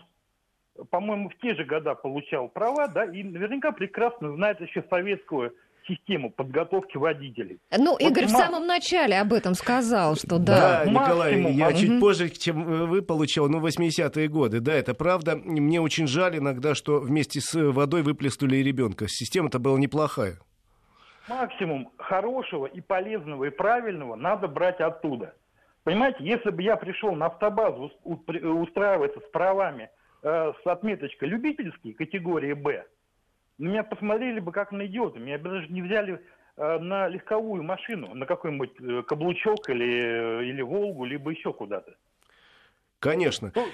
[0.91, 5.55] по-моему, в те же года получал права, да, и наверняка прекрасно знает еще советскую
[5.87, 7.59] систему подготовки водителей.
[7.75, 10.83] Ну, вот Игорь в самом начале об этом сказал, что да.
[10.83, 14.59] Да, Николай, я чуть позже, чем вы получал, ну, 80-е годы.
[14.59, 15.35] Да, это правда.
[15.35, 19.05] Мне очень жаль иногда, что вместе с водой выплеснули и ребенка.
[19.07, 20.39] Система-то была неплохая.
[21.27, 25.33] Максимум хорошего и полезного и правильного надо брать оттуда.
[25.83, 29.89] Понимаете, если бы я пришел на автобазу устраиваться с правами
[30.23, 32.85] Э, с отметочкой любительский категории «Б»,
[33.57, 35.19] на меня посмотрели бы как на идиота.
[35.19, 36.21] Меня бы даже не взяли
[36.57, 41.95] э, на легковую машину, на какой-нибудь э, каблучок или, или «Волгу», либо еще куда-то.
[42.99, 43.51] Конечно.
[43.55, 43.65] Ну,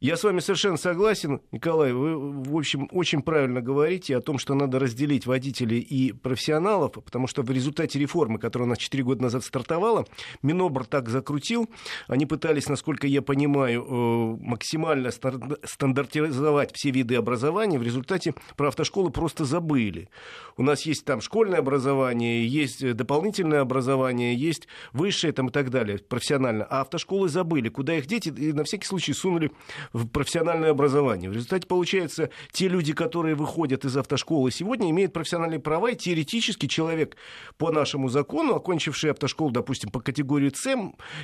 [0.00, 1.92] я с вами совершенно согласен, Николай.
[1.92, 7.26] Вы, в общем, очень правильно говорите о том, что надо разделить водителей и профессионалов, потому
[7.26, 10.06] что в результате реформы, которая у нас 4 года назад стартовала,
[10.40, 11.68] Минобр так закрутил.
[12.06, 17.80] Они пытались, насколько я понимаю, э, максимально стандартизовать все виды образования.
[17.80, 20.10] В результате про автошколы просто забыли.
[20.56, 25.98] У нас есть там школьное образование, есть дополнительное образование, есть высшее там и так далее,
[25.98, 26.64] профессионально.
[26.64, 29.50] А автошколы забыли, куда их дети и на всякий случай сунули
[29.92, 31.30] в профессиональное образование.
[31.30, 36.66] В результате, получается, те люди, которые выходят из автошколы сегодня, имеют профессиональные права, и теоретически
[36.66, 37.16] человек
[37.56, 40.68] по нашему закону, окончивший автошколу, допустим, по категории С,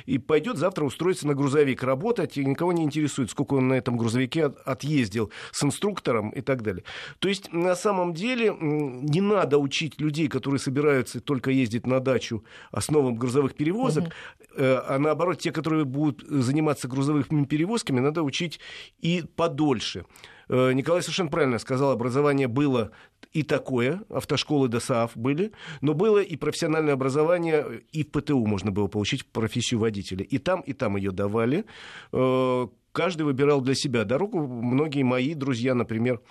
[0.05, 3.97] и пойдет завтра устроиться на грузовик работать, и никого не интересует, сколько он на этом
[3.97, 6.83] грузовике отъездил с инструктором и так далее.
[7.19, 12.43] То есть, на самом деле, не надо учить людей, которые собираются только ездить на дачу
[12.71, 14.11] основам грузовых перевозок, угу.
[14.57, 18.59] А наоборот, те, которые будут заниматься грузовыми перевозками, надо учить
[18.99, 20.05] и подольше.
[20.49, 22.91] Э, Николай совершенно правильно сказал, образование было
[23.33, 28.87] и такое, автошколы ДОСААФ были, но было и профессиональное образование, и в ПТУ можно было
[28.87, 30.23] получить профессию водителя.
[30.23, 31.65] И там, и там ее давали.
[32.13, 34.45] Э, каждый выбирал для себя дорогу.
[34.47, 36.21] Многие мои друзья, например,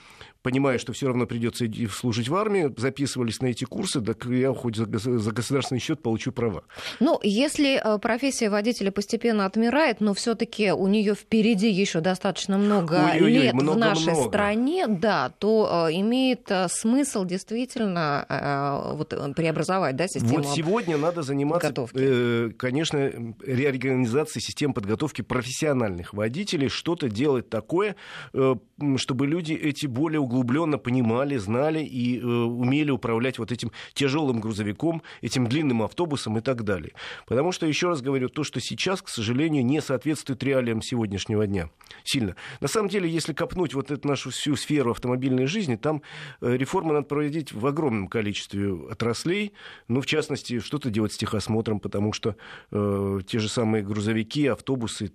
[0.44, 4.76] понимая, что все равно придется служить в армии, записывались на эти курсы, так я хоть
[4.76, 6.64] за, государственный счет получу права.
[7.00, 13.08] Ну, если э, профессия водителя постепенно отмирает, но все-таки у нее впереди еще достаточно много
[13.10, 14.28] Ой-ой-ой, лет много, в нашей много.
[14.28, 21.22] стране, да, то э, имеет э, смысл действительно вот, преобразовать да, систему Вот сегодня надо
[21.22, 23.10] заниматься, э, конечно,
[23.46, 27.96] реорганизацией системы подготовки профессиональных водителей, что-то делать такое,
[28.96, 34.40] чтобы люди эти более углубленно углубленно понимали, знали и э, умели управлять вот этим тяжелым
[34.40, 36.92] грузовиком, этим длинным автобусом и так далее.
[37.26, 41.70] Потому что, еще раз говорю, то, что сейчас, к сожалению, не соответствует реалиям сегодняшнего дня.
[42.02, 42.34] Сильно.
[42.60, 46.02] На самом деле, если копнуть вот эту нашу всю сферу автомобильной жизни, там
[46.40, 49.52] э, реформы надо проводить в огромном количестве отраслей.
[49.88, 52.36] Ну, в частности, что-то делать с техосмотром, потому что
[52.72, 55.12] э, те же самые грузовики, автобусы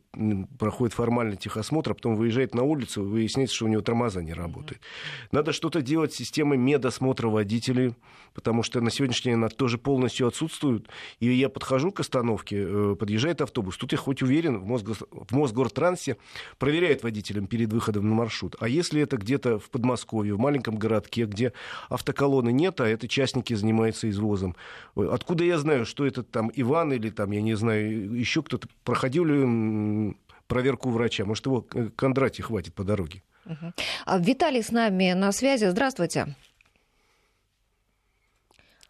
[0.58, 4.82] проходят формальный техосмотр, а потом выезжает на улицу, выясняется, что у него тормоза не работают.
[5.32, 7.95] Надо что-то делать с системой медосмотра водителей,
[8.34, 10.88] потому что на сегодняшний день она тоже полностью отсутствует.
[11.19, 13.78] И я подхожу к остановке, э, подъезжает автобус.
[13.78, 14.93] Тут я хоть уверен, в, Мосго...
[14.93, 16.17] в Мосгортрансе
[16.58, 18.56] проверяет водителям перед выходом на маршрут.
[18.60, 21.54] А если это где-то в Подмосковье, в маленьком городке, где
[21.89, 24.56] автоколонны нет, а это частники занимаются извозом.
[24.95, 29.26] Откуда я знаю, что это там Иван или там, я не знаю, еще кто-то проходил
[29.26, 30.15] ли
[30.48, 31.26] проверку врача?
[31.26, 31.62] Может, его
[31.95, 33.22] Кондратий хватит по дороге?
[33.50, 34.20] Угу.
[34.20, 35.66] Виталий с нами на связи.
[35.66, 36.28] Здравствуйте.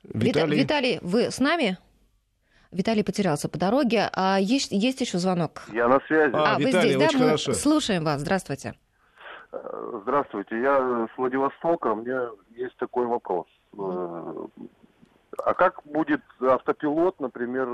[0.03, 1.77] Виталий, Виталий вы с нами?
[2.71, 4.09] Виталий потерялся по дороге.
[4.13, 5.63] А есть, есть еще звонок?
[5.73, 6.33] Я на связи.
[6.35, 7.17] А, а Виталий, вы здесь, да?
[7.17, 7.53] Мы хорошо.
[7.53, 8.21] слушаем вас.
[8.21, 8.75] Здравствуйте.
[9.51, 10.59] Э, здравствуйте.
[10.61, 11.87] Я с Владивостока.
[11.87, 13.47] У меня есть такой вопрос.
[13.77, 14.45] Э,
[15.45, 17.67] А как будет автопилот, например,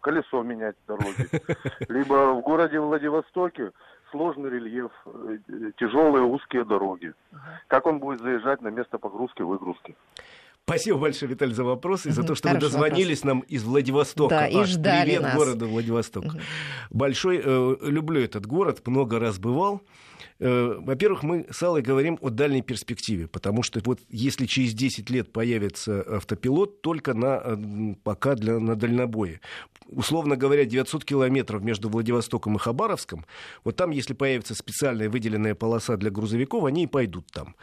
[0.00, 1.28] колесо менять в дороге?
[1.88, 3.72] Либо в городе Владивостоке
[4.10, 5.38] сложный рельеф, э,
[5.78, 7.12] тяжелые узкие дороги.
[7.66, 9.94] Как он будет заезжать на место погрузки-выгрузки?
[10.64, 13.34] Спасибо большое, Виталий, за вопрос и за то, что Хороший вы дозвонились вопрос.
[13.34, 14.34] нам из Владивостока.
[14.36, 15.34] Да, и ждали Привет нас.
[15.34, 16.24] городу Владивосток.
[16.26, 16.38] Угу.
[16.90, 19.82] Большой, э, люблю этот город, много раз бывал.
[20.38, 25.10] Э, во-первых, мы с Аллой говорим о дальней перспективе, потому что вот если через 10
[25.10, 29.40] лет появится автопилот, только на, э, пока для, на дальнобое.
[29.86, 33.24] Условно говоря, 900 километров между Владивостоком и Хабаровском,
[33.64, 37.56] вот там, если появится специальная выделенная полоса для грузовиков, они и пойдут там.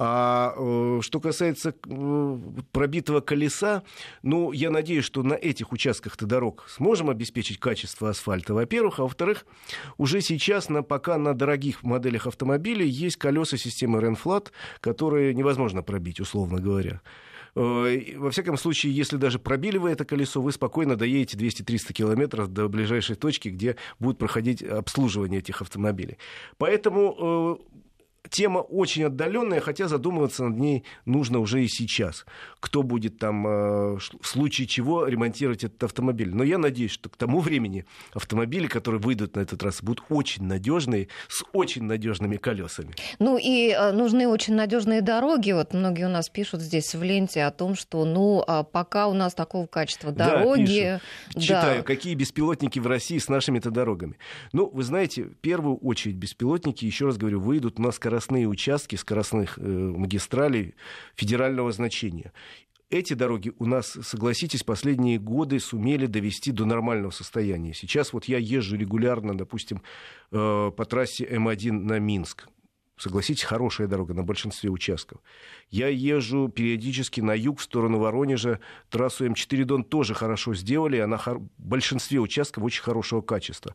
[0.00, 2.38] А э, что касается э,
[2.70, 3.82] пробитого колеса,
[4.22, 9.00] ну, я надеюсь, что на этих участках-то дорог сможем обеспечить качество асфальта, во-первых.
[9.00, 9.44] А во-вторых,
[9.96, 16.20] уже сейчас, на, пока на дорогих моделях автомобилей есть колеса системы Renflat, которые невозможно пробить,
[16.20, 17.00] условно говоря.
[17.54, 22.48] Э, во всяком случае, если даже пробили вы это колесо, вы спокойно доедете 200-300 километров
[22.48, 26.18] до ближайшей точки, где будет проходить обслуживание этих автомобилей.
[26.58, 27.60] Поэтому
[28.30, 32.24] тема очень отдаленная, хотя задумываться над ней нужно уже и сейчас.
[32.60, 36.34] Кто будет там э, в случае чего ремонтировать этот автомобиль.
[36.34, 40.44] Но я надеюсь, что к тому времени автомобили, которые выйдут на этот раз, будут очень
[40.44, 42.94] надежные, с очень надежными колесами.
[43.18, 45.52] Ну и э, нужны очень надежные дороги.
[45.52, 49.14] Вот многие у нас пишут здесь в ленте о том, что ну а пока у
[49.14, 51.00] нас такого качества дороги.
[51.34, 54.18] Да, Читаю, какие беспилотники в России с нашими-то дорогами.
[54.52, 58.96] Ну, вы знаете, в первую очередь беспилотники, еще раз говорю, выйдут на скоростные скоростные участки
[58.96, 60.74] скоростных э, магистралей
[61.14, 62.32] федерального значения.
[62.90, 67.74] Эти дороги у нас, согласитесь, последние годы сумели довести до нормального состояния.
[67.74, 69.82] Сейчас вот я езжу регулярно, допустим,
[70.32, 72.48] э, по трассе М1 на Минск.
[72.98, 75.20] Согласитесь, хорошая дорога на большинстве участков.
[75.70, 78.58] Я езжу периодически на юг в сторону Воронежа.
[78.90, 80.98] Трассу М4 Дон тоже хорошо сделали.
[80.98, 83.74] Она в большинстве участков очень хорошего качества.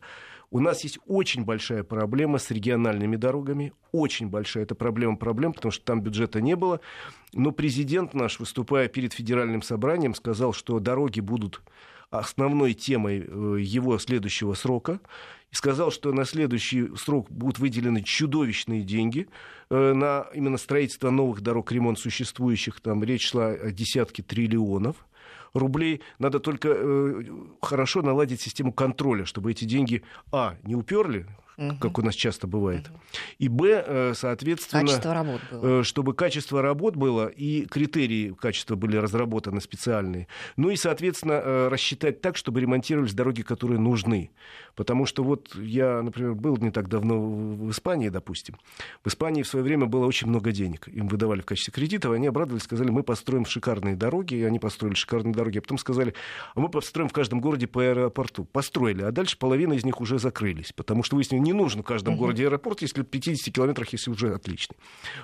[0.50, 3.72] У нас есть очень большая проблема с региональными дорогами.
[3.92, 4.64] Очень большая.
[4.64, 6.80] Это проблема проблем, потому что там бюджета не было.
[7.32, 11.62] Но президент наш, выступая перед федеральным собранием, сказал, что дороги будут
[12.18, 15.00] основной темой э, его следующего срока.
[15.50, 19.28] И сказал, что на следующий срок будут выделены чудовищные деньги
[19.70, 22.80] э, на именно строительство новых дорог, ремонт существующих.
[22.80, 24.96] Там речь шла о десятке триллионов
[25.54, 26.02] рублей.
[26.18, 27.22] Надо только э,
[27.62, 31.76] хорошо наладить систему контроля, чтобы эти деньги, а, не уперли, угу.
[31.78, 32.98] как у нас часто бывает, угу.
[33.38, 34.82] и, б, э, соответственно...
[34.82, 35.80] Качество работ было.
[35.80, 40.28] Э, чтобы качество работ было, и критерии качества были разработаны специальные.
[40.56, 44.30] Ну и, соответственно, э, рассчитать так, чтобы ремонтировались дороги, которые нужны.
[44.74, 48.56] Потому что вот я, например, был не так давно в Испании, допустим.
[49.04, 50.88] В Испании в свое время было очень много денег.
[50.88, 54.94] Им выдавали в качестве кредитов, они обрадовались, сказали, мы построим шикарные дороги, и они построили
[54.94, 55.58] шикарные дороги.
[55.58, 56.14] А потом сказали,
[56.54, 58.44] а мы построим в каждом городе по аэропорту.
[58.44, 62.16] Построили, а дальше половина из них уже закрылись, потому что выяснили, не нужен в каждом
[62.16, 64.76] городе аэропорт, если в 50 километрах, если уже отличный.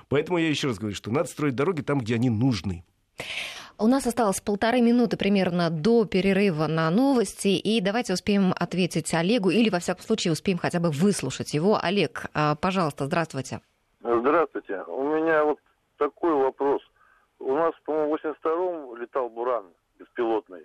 [0.09, 2.85] Поэтому я еще раз говорю, что надо строить дороги там, где они нужны.
[3.79, 9.49] У нас осталось полторы минуты примерно до перерыва на новости, и давайте успеем ответить Олегу,
[9.49, 11.79] или, во всяком случае, успеем хотя бы выслушать его.
[11.83, 13.61] Олег, а, пожалуйста, здравствуйте.
[14.01, 14.83] Здравствуйте.
[14.87, 15.59] У меня вот
[15.97, 16.83] такой вопрос.
[17.39, 19.65] У нас, по-моему, в 82-м летал «Буран»
[19.99, 20.61] беспилотный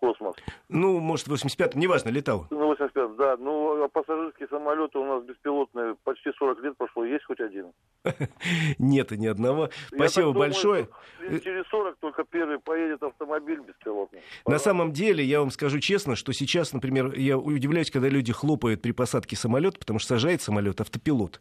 [0.00, 0.34] космос.
[0.68, 2.46] Ну, может, в 85-м, неважно, летал.
[2.50, 3.36] Ну, 85 да.
[3.38, 7.04] Ну, а пассажирские самолеты у нас беспилотные почти 40 лет прошло.
[7.04, 7.72] Есть хоть один?
[8.78, 9.70] Нет, ни одного.
[9.88, 10.88] Спасибо большое.
[11.20, 14.20] через 40 только первый поедет автомобиль беспилотный.
[14.46, 18.82] На самом деле, я вам скажу честно, что сейчас, например, я удивляюсь, когда люди хлопают
[18.82, 21.40] при посадке самолета, потому что сажает самолет автопилот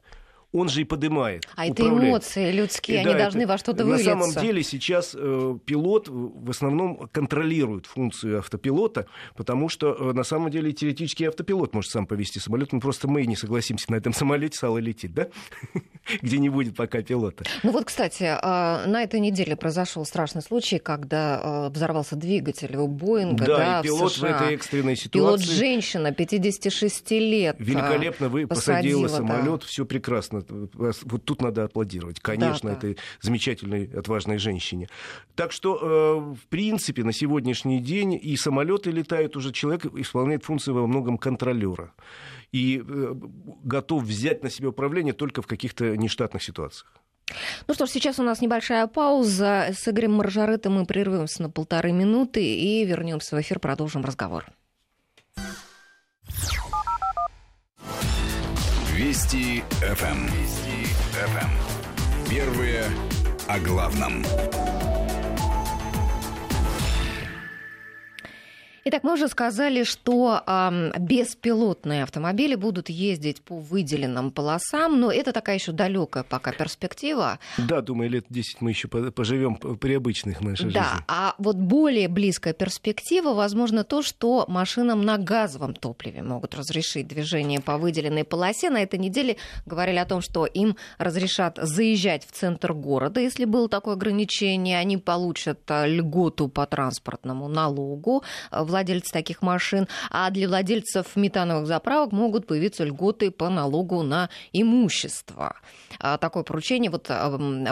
[0.55, 1.45] он же и поднимает.
[1.55, 1.97] А управляет.
[1.97, 4.15] это эмоции людские, и, они да, должны это, во что-то вылиться.
[4.15, 10.23] На самом деле сейчас э, пилот в основном контролирует функцию автопилота, потому что э, на
[10.23, 14.13] самом деле теоретически автопилот может сам повести самолет, но просто мы не согласимся на этом
[14.13, 15.27] самолете сало лететь, да?
[16.21, 17.43] Где не будет пока пилота.
[17.63, 22.87] Ну вот, кстати, э, на этой неделе произошел страшный случай, когда э, взорвался двигатель у
[22.87, 23.45] Боинга.
[23.45, 25.19] Да, да, и пилот в, в этой экстренной ситуации.
[25.19, 27.57] Пилот женщина, 56 лет.
[27.59, 29.67] Великолепно вы посадила самолет, да.
[29.67, 32.87] все прекрасно вот тут надо аплодировать, конечно, да, да.
[32.87, 34.89] этой замечательной, отважной женщине.
[35.35, 40.71] Так что, э, в принципе, на сегодняшний день и самолеты летают уже, человек исполняет функции
[40.71, 41.93] во многом контролера
[42.51, 43.15] и э,
[43.63, 46.91] готов взять на себя управление только в каких-то нештатных ситуациях.
[47.67, 49.69] Ну что ж, сейчас у нас небольшая пауза.
[49.73, 54.45] С Игорем Маржарытом мы прервемся на полторы минуты и вернемся в эфир, продолжим разговор.
[59.05, 60.03] Вести ФМ.
[60.03, 60.25] Эм.
[60.25, 61.37] Вести ФМ.
[61.37, 62.27] Эм.
[62.27, 62.85] Первые
[63.47, 64.23] о главном.
[68.87, 75.33] Итак, мы уже сказали, что э, беспилотные автомобили будут ездить по выделенным полосам, но это
[75.33, 77.39] такая еще далекая пока перспектива.
[77.57, 80.97] Да, думаю, лет 10 мы еще поживем при обычных нашей да, жизни.
[80.99, 87.07] Да, а вот более близкая перспектива, возможно, то, что машинам на газовом топливе могут разрешить
[87.07, 88.69] движение по выделенной полосе.
[88.69, 93.67] На этой неделе говорили о том, что им разрешат заезжать в центр города, если было
[93.67, 94.77] такое ограничение.
[94.77, 98.23] Они получат э, льготу по транспортному налогу
[98.75, 105.55] владельцы таких машин, а для владельцев метановых заправок могут появиться льготы по налогу на имущество.
[105.99, 107.09] А, такое поручение вот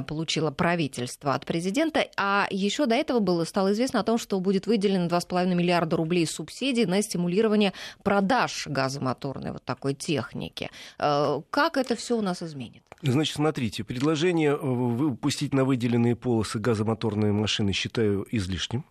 [0.07, 2.07] получило правительство от президента.
[2.15, 6.25] А еще до этого было, стало известно о том, что будет выделено 2,5 миллиарда рублей
[6.25, 7.73] субсидий на стимулирование
[8.03, 10.69] продаж газомоторной вот такой техники.
[10.99, 12.83] А, как это все у нас изменит?
[13.01, 18.85] Значит, смотрите, предложение э, выпустить на выделенные полосы газомоторные машины считаю излишним.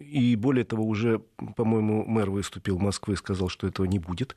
[0.00, 1.20] И более того, уже,
[1.56, 4.34] по-моему, мэр выступил в Москве и сказал, что этого не будет.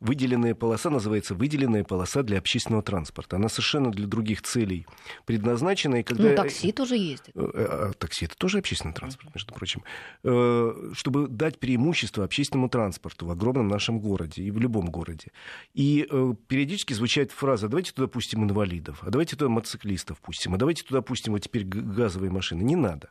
[0.00, 3.36] Выделенная полоса называется выделенная полоса для общественного транспорта.
[3.36, 4.86] Она совершенно для других целей
[5.24, 6.00] предназначена.
[6.00, 6.30] И когда...
[6.30, 7.30] Ну, такси тоже ездит.
[7.36, 9.84] Э, а, такси это тоже общественный транспорт, между прочим.
[10.24, 15.28] Э, чтобы дать преимущество общественному транспорту в огромном нашем городе и в любом городе.
[15.74, 20.56] И э, периодически звучит фраза, давайте туда пустим инвалидов, а давайте туда мотоциклистов пустим, а
[20.56, 22.62] давайте туда пустим вот теперь газовые машины.
[22.62, 23.10] Не надо.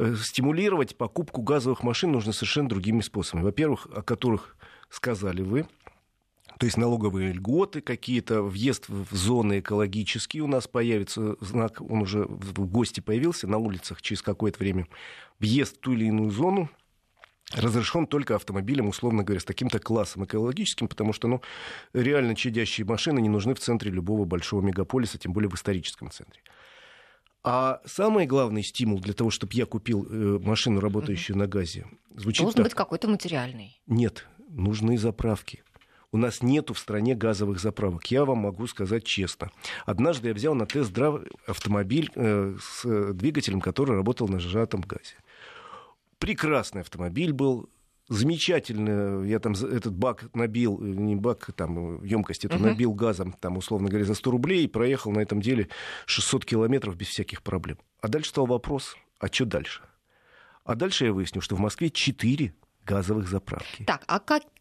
[0.00, 3.44] Э, стимулировать покупку газовых машин нужно совершенно другими способами.
[3.44, 4.56] Во-первых, о которых
[4.88, 5.66] сказали вы,
[6.58, 12.24] то есть налоговые льготы какие-то, въезд в зоны экологические у нас появится, знак, он уже
[12.24, 14.88] в гости появился на улицах через какое-то время.
[15.38, 16.68] Въезд в ту или иную зону
[17.54, 21.42] разрешен только автомобилем, условно говоря, с таким-то классом экологическим, потому что ну,
[21.92, 26.42] реально чадящие машины не нужны в центре любого большого мегаполиса, тем более в историческом центре.
[27.44, 31.40] А самый главный стимул для того, чтобы я купил э, машину, работающую угу.
[31.40, 32.66] на газе, звучит Должен так.
[32.66, 33.80] быть какой-то материальный.
[33.86, 35.62] Нет, нужны заправки.
[36.10, 38.06] У нас нету в стране газовых заправок.
[38.10, 39.50] Я вам могу сказать честно.
[39.84, 45.16] Однажды я взял на тест-драйв автомобиль э, с двигателем, который работал на сжатом газе.
[46.18, 47.68] Прекрасный автомобиль был,
[48.08, 52.70] замечательно, я там этот бак набил, э, не бак, там емкость эту uh-huh.
[52.70, 55.68] набил газом, там, условно говоря, за 100 рублей, и проехал на этом деле
[56.06, 57.78] 600 километров без всяких проблем.
[58.00, 59.82] А дальше стал вопрос, а что дальше?
[60.64, 62.54] А дальше я выяснил, что в Москве 4
[62.84, 63.84] газовых заправки.
[63.84, 64.18] Так, а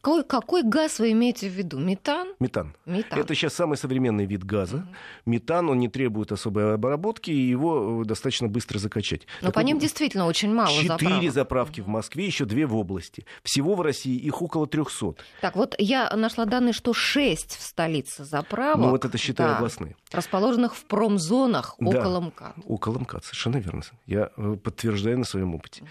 [0.08, 1.80] какой, какой газ вы имеете в виду?
[1.80, 2.30] Метан?
[2.40, 2.74] Метан.
[2.86, 3.20] Метан.
[3.20, 4.78] Это сейчас самый современный вид газа.
[4.78, 4.86] Угу.
[5.26, 9.28] Метан, он не требует особой обработки, и его э, достаточно быстро закачать.
[9.42, 12.76] Но так по вот, ним действительно очень мало Четыре заправки в Москве, еще две в
[12.76, 13.26] области.
[13.44, 15.16] Всего в России их около 300.
[15.42, 18.78] Так, вот я нашла данные, что 6 в столице заправок.
[18.78, 19.98] Ну вот это считаю да, областные.
[20.12, 22.56] Расположенных в промзонах да, около МКАД.
[22.66, 23.82] около МКАД, совершенно верно.
[24.06, 25.84] Я э, подтверждаю на своем опыте.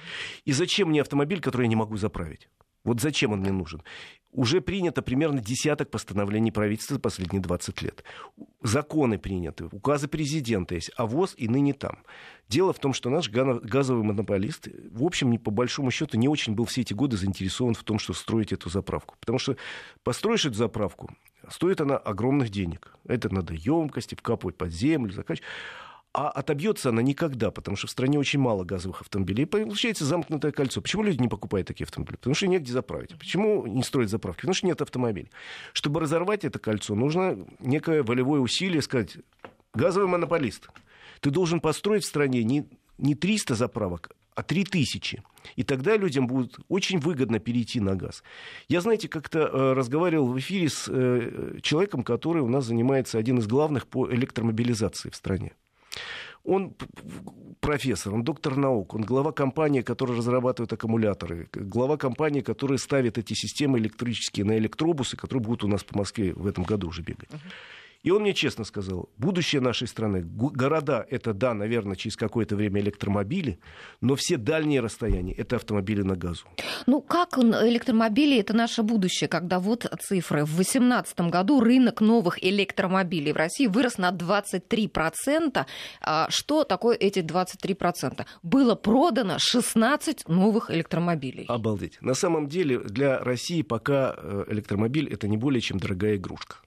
[0.44, 2.48] И зачем мне автомобиль, который я не могу заправить?
[2.86, 3.82] Вот зачем он мне нужен?
[4.30, 8.04] Уже принято примерно десяток постановлений правительства за последние 20 лет.
[8.62, 11.98] Законы приняты, указы президента есть, а ВОЗ и ныне там.
[12.48, 16.54] Дело в том, что наш газовый монополист, в общем, не, по большому счету, не очень
[16.54, 19.16] был все эти годы заинтересован в том, что строить эту заправку.
[19.18, 19.56] Потому что
[20.04, 21.10] построишь эту заправку,
[21.48, 22.94] стоит она огромных денег.
[23.08, 25.48] Это надо емкости, вкапывать под землю, закачивать.
[26.16, 29.42] А отобьется она никогда, потому что в стране очень мало газовых автомобилей.
[29.42, 30.80] И получается замкнутое кольцо.
[30.80, 32.16] Почему люди не покупают такие автомобили?
[32.16, 33.18] Потому что негде заправить.
[33.18, 34.40] Почему не строят заправки?
[34.40, 35.30] Потому что нет автомобилей.
[35.74, 39.18] Чтобы разорвать это кольцо, нужно некое волевое усилие сказать,
[39.74, 40.70] газовый монополист,
[41.20, 45.22] ты должен построить в стране не, не 300 заправок, а 3000.
[45.56, 48.22] И тогда людям будет очень выгодно перейти на газ.
[48.68, 53.36] Я, знаете, как-то э, разговаривал в эфире с э, человеком, который у нас занимается один
[53.36, 55.52] из главных по электромобилизации в стране.
[56.44, 56.74] Он
[57.60, 63.34] профессор, он доктор наук, он глава компании, которая разрабатывает аккумуляторы, глава компании, которая ставит эти
[63.34, 67.30] системы электрические на электробусы, которые будут у нас по Москве в этом году уже бегать.
[67.30, 67.52] Uh-huh.
[68.06, 72.80] И он мне честно сказал, будущее нашей страны, города это, да, наверное, через какое-то время
[72.80, 73.58] электромобили,
[74.00, 76.44] но все дальние расстояния это автомобили на газу.
[76.86, 80.44] Ну как электромобили это наше будущее, когда вот цифры.
[80.44, 85.66] В 2018 году рынок новых электромобилей в России вырос на 23%.
[86.00, 88.24] А что такое эти 23%?
[88.44, 91.46] Было продано 16 новых электромобилей.
[91.48, 92.00] Обалдеть.
[92.00, 96.58] На самом деле для России пока э, электромобиль это не более чем дорогая игрушка.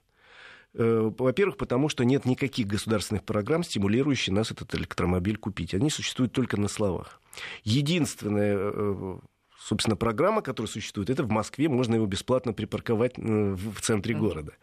[0.80, 5.74] Э, во-первых, потому что нет никаких государственных программ, стимулирующих нас этот электромобиль купить.
[5.74, 7.22] Они существуют только на словах.
[7.64, 9.20] Единственное, э,
[9.62, 14.54] Собственно, программа, которая существует, это в Москве, можно его бесплатно припарковать э, в центре города.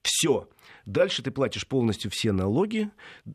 [0.00, 0.48] Все.
[0.86, 2.88] Дальше ты платишь полностью все налоги,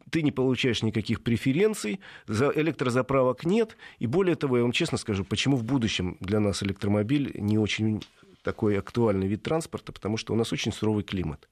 [0.09, 3.75] ты не получаешь никаких преференций, за электрозаправок нет.
[3.97, 8.01] И более того, я вам честно скажу, почему в будущем для нас электромобиль не очень
[8.41, 11.49] такой актуальный вид транспорта, потому что у нас очень суровый климат.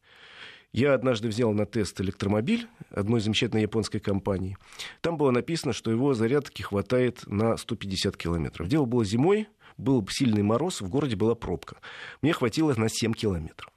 [0.74, 4.58] Я однажды взял на тест электромобиль одной замечательной японской компании.
[5.02, 8.68] Там было написано, что его зарядки хватает на 150 километров.
[8.68, 9.48] Дело было зимой,
[9.78, 11.78] был сильный мороз, в городе была пробка.
[12.22, 13.72] Мне хватило на 7 километров.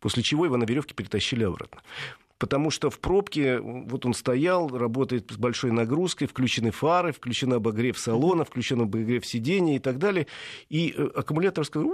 [0.00, 1.82] После чего его на веревке перетащили обратно.
[2.38, 7.98] Потому что в пробке, вот он стоял, работает с большой нагрузкой, включены фары, включен обогрев
[7.98, 10.26] салона, включен обогрев сидений и так далее.
[10.68, 11.88] И э, аккумулятор сказал,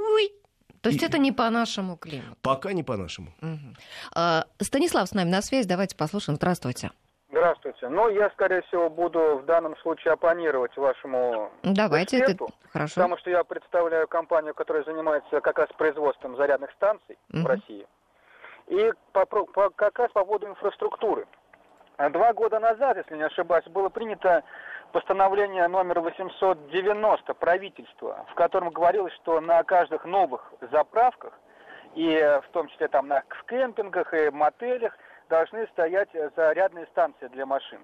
[0.83, 1.07] то есть и...
[1.07, 2.37] это не по нашему климату?
[2.43, 3.29] Пока не по нашему.
[3.43, 3.77] Угу.
[4.15, 6.37] А, Станислав с нами на связь, давайте послушаем.
[6.37, 6.91] Здравствуйте.
[7.29, 7.89] Здравствуйте.
[7.89, 12.95] Ну, я, скорее всего, буду в данном случае оппонировать вашему Давайте, эксперту, это хорошо.
[12.97, 17.43] Потому что я представляю компанию, которая занимается как раз производством зарядных станций угу.
[17.43, 17.87] в России.
[18.67, 21.27] И по, по, как раз по поводу инфраструктуры.
[22.13, 24.43] Два года назад, если не ошибаюсь, было принято
[24.93, 31.33] постановление номер 890 правительства, в котором говорилось, что на каждых новых заправках,
[31.95, 34.97] и в том числе там на, в кемпингах и мотелях,
[35.29, 37.81] должны стоять зарядные станции для машин.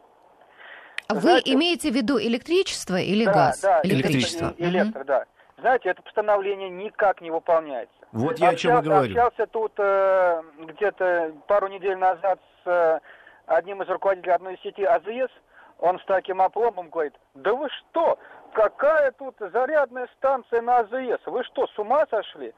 [1.09, 3.61] А вы имеете в виду электричество или да, газ?
[3.61, 4.55] Да, электричество.
[4.59, 5.07] Электро, угу.
[5.07, 5.25] да.
[5.59, 7.95] Знаете, это постановление никак не выполняется.
[8.13, 9.13] Вот я общался, о чем и говорю.
[9.13, 13.01] Общался тут э, где-то пару недель назад с э,
[13.47, 15.31] одним из руководителей одной сети АЗС.
[15.79, 18.19] Он с таким опломбом говорит, да вы что,
[18.53, 21.21] какая тут зарядная станция на АЗС?
[21.27, 22.55] Вы что, с ума сошли?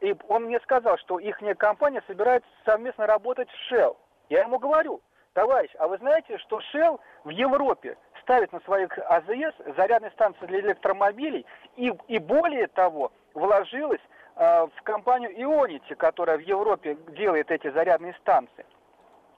[0.00, 3.96] И он мне сказал, что их компания собирается совместно работать с Shell.
[4.28, 5.00] Я ему говорю,
[5.32, 10.60] товарищ, а вы знаете, что Shell в Европе ставит на своих АЗС зарядные станции для
[10.60, 11.46] электромобилей
[11.76, 14.00] и, и более того, вложилась
[14.36, 18.66] э, в компанию Ionity, которая в Европе делает эти зарядные станции.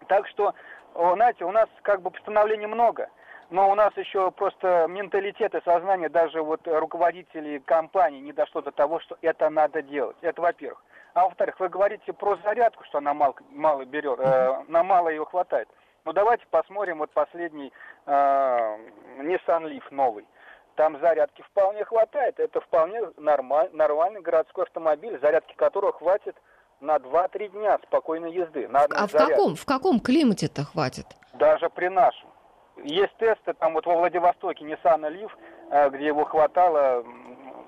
[0.09, 0.55] Так что,
[0.95, 3.09] знаете, у нас как бы постановлений много,
[3.51, 8.73] но у нас еще просто менталитет и сознание даже вот руководителей компаний не дошло до
[8.73, 10.17] того, что это надо делать.
[10.23, 10.83] Это во-первых.
[11.15, 15.27] А во-вторых, вы говорите про зарядку, что она мало, мало берет, э, на мало ее
[15.27, 15.69] хватает.
[16.05, 17.73] Ну давайте посмотрим вот последний
[18.07, 18.11] э,
[19.19, 20.27] Nissan Leaf новый.
[20.75, 22.41] Там зарядки вполне хватает.
[22.41, 26.35] Это вполне нормаль, нормальный городской автомобиль, зарядки которого хватит
[26.83, 28.69] на 2-3 дня спокойной езды.
[28.69, 31.07] На а в каком, в каком климате-то хватит?
[31.35, 32.29] Даже при нашем.
[32.83, 35.31] Есть тесты там вот во Владивостоке Nissan Leaf,
[35.71, 37.05] э, где его хватало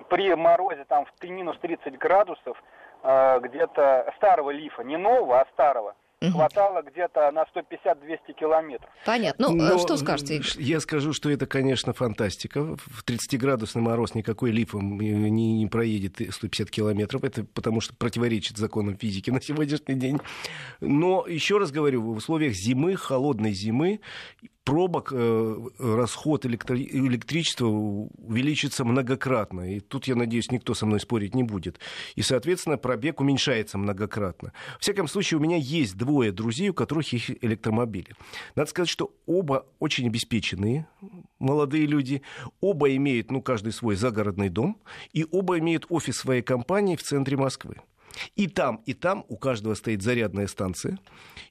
[0.09, 2.63] при морозе там в минус 30 градусов,
[3.03, 5.95] э, где-то старого лифа, не нового, а старого,
[6.31, 8.91] хватало где-то на 150-200 километров.
[9.05, 9.49] Понятно.
[9.49, 10.49] Ну, Но что скажете, Игорь?
[10.59, 12.77] Я скажу, что это, конечно, фантастика.
[12.77, 17.25] В 30-градусный мороз никакой лифом не, не проедет 150 километров.
[17.25, 20.21] Это потому что противоречит законам физики на сегодняшний день.
[20.81, 24.01] Но, еще раз говорю, в условиях зимы, холодной зимы,
[24.65, 29.77] пробок э, расход электричества увеличится многократно.
[29.77, 31.79] И тут, я надеюсь, никто со мной спорить не будет.
[32.17, 34.53] И, соответственно, пробег уменьшается многократно.
[34.79, 38.15] В всяком случае, у меня есть двое друзей, у которых есть электромобили.
[38.57, 40.87] Надо сказать, что оба очень обеспеченные
[41.39, 42.23] молодые люди.
[42.61, 44.81] Оба имеют, ну, каждый свой загородный дом.
[45.13, 47.77] И оба имеют офис своей компании в центре Москвы.
[48.37, 50.99] И там, и там у каждого стоит зарядная станция.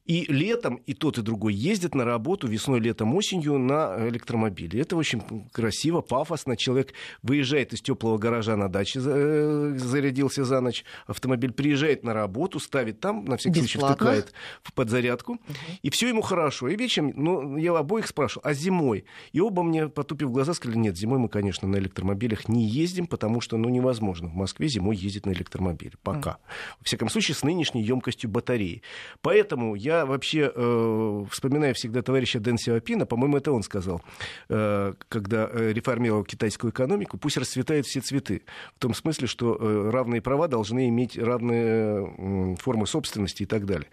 [0.05, 4.81] И летом и тот, и другой ездят на работу весной, летом, осенью на электромобиле.
[4.81, 6.57] Это очень красиво, пафосно.
[6.57, 10.83] Человек выезжает из теплого гаража на даче, э, зарядился за ночь.
[11.07, 15.33] Автомобиль приезжает на работу, ставит там, на всякий случай втыкает в подзарядку.
[15.33, 15.41] Угу.
[15.81, 16.67] И все ему хорошо.
[16.67, 19.05] И вечером, ну, я обоих спрашивал, а зимой?
[19.31, 23.41] И оба мне, потупив глаза, сказали, нет, зимой мы, конечно, на электромобилях не ездим, потому
[23.41, 25.93] что, ну, невозможно в Москве зимой ездить на электромобиле.
[26.03, 26.31] Пока.
[26.31, 26.39] Угу
[26.79, 28.81] во всяком случае, с нынешней емкостью батареи.
[29.21, 34.01] Поэтому я вообще э, вспоминаю всегда товарища Дэн Сиапина, по-моему, это он сказал,
[34.49, 38.43] э, когда э, реформировал китайскую экономику, пусть расцветают все цветы.
[38.75, 43.65] В том смысле, что э, равные права должны иметь равные э, формы собственности и так
[43.65, 43.87] далее.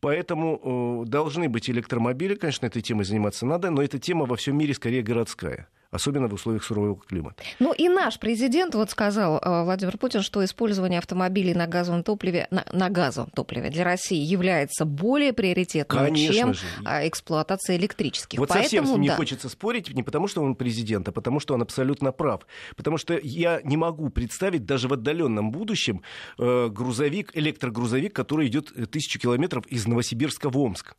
[0.00, 4.56] Поэтому э, должны быть электромобили, конечно, этой темой заниматься надо, но эта тема во всем
[4.56, 7.42] мире скорее городская особенно в условиях сурового климата.
[7.58, 12.46] Ну и наш президент вот сказал, э, Владимир Путин, что использование автомобилей на газовом топливе,
[12.50, 16.66] на, на газовом топливе для России является более приоритетным, Конечно чем же.
[16.84, 18.38] А, эксплуатация электрических.
[18.38, 19.02] Вот Поэтому, совсем с ним да.
[19.02, 22.46] не хочется спорить, не потому что он президент, а потому что он абсолютно прав.
[22.76, 26.02] Потому что я не могу представить даже в отдаленном будущем
[26.38, 30.94] э, грузовик, электрогрузовик, который идет тысячу километров из Новосибирска в Омск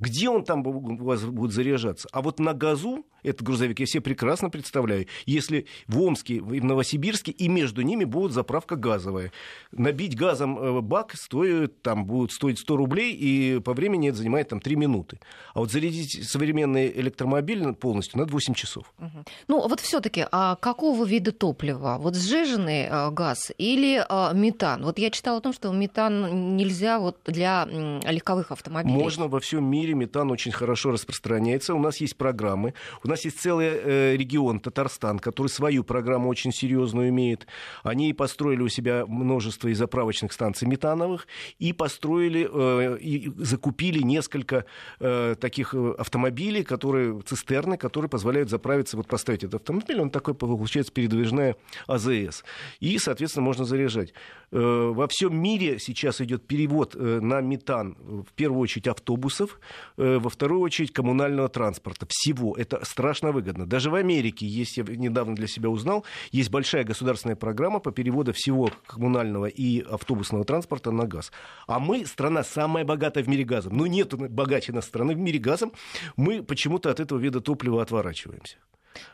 [0.00, 2.08] Где он там у вас будет заряжаться?
[2.12, 6.64] А вот на газу, этот грузовик, я себе прекрасно представляю, если в Омске, и в
[6.64, 9.32] Новосибирске, и между ними будет заправка газовая.
[9.72, 14.48] Набить газом э, бак стоит, там, будет стоить 100 рублей, и по времени это занимает
[14.48, 15.18] там 3 минуты.
[15.54, 18.92] А вот зарядить современный электромобиль полностью надо 8 часов.
[18.98, 19.24] Угу.
[19.48, 21.96] Ну, вот все таки а какого вида топлива?
[21.98, 24.84] Вот сжиженный а, газ или а, метан?
[24.84, 28.94] Вот я читала о том, что метан нельзя вот для легковых автомобилей.
[28.94, 31.74] Можно во всем мире, метан очень хорошо распространяется.
[31.74, 32.74] У нас есть программы.
[33.02, 37.46] У нас есть целый э, регион, Татарстан, который свою программу очень серьезную имеет.
[37.82, 41.26] Они построили у себя множество и заправочных станций метановых,
[41.58, 44.64] и построили, э, и закупили несколько
[45.00, 50.92] э, таких автомобилей, которые, цистерны, которые позволяют заправиться, вот поставить этот автомобиль, он такой, получается,
[50.92, 51.56] передвижная
[51.86, 52.44] АЗС.
[52.80, 54.12] И, соответственно, можно заряжать.
[54.50, 59.58] Во всем мире сейчас идет перевод на метан, в первую очередь, автобусов,
[59.96, 62.06] во вторую очередь, коммунального транспорта.
[62.08, 62.54] Всего.
[62.56, 63.66] Это страшно выгодно.
[63.66, 68.32] Даже в Америке есть, я недавно для себя узнал, есть большая государственная программа по переводу
[68.32, 71.32] всего коммунального и автобусного транспорта на газ.
[71.66, 73.76] А мы страна самая богатая в мире газом.
[73.76, 75.72] Ну, нет богаче нас страны в мире газом.
[76.16, 78.56] Мы почему-то от этого вида топлива отворачиваемся.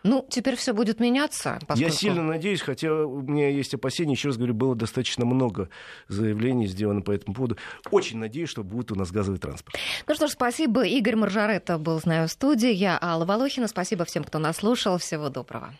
[0.03, 1.59] Ну, теперь все будет меняться.
[1.67, 1.81] Поскольку...
[1.81, 5.69] Я сильно надеюсь, хотя у меня есть опасения, еще раз говорю, было достаточно много
[6.09, 7.57] заявлений сделано по этому поводу.
[7.91, 9.77] Очень надеюсь, что будет у нас газовый транспорт.
[10.07, 10.85] Ну что ж, спасибо.
[10.85, 12.73] Игорь Маржаретта был, знаю, в студии.
[12.73, 13.69] Я Алла Волохина.
[13.69, 14.99] Спасибо всем, кто нас слушал.
[14.99, 15.73] Всего доброго.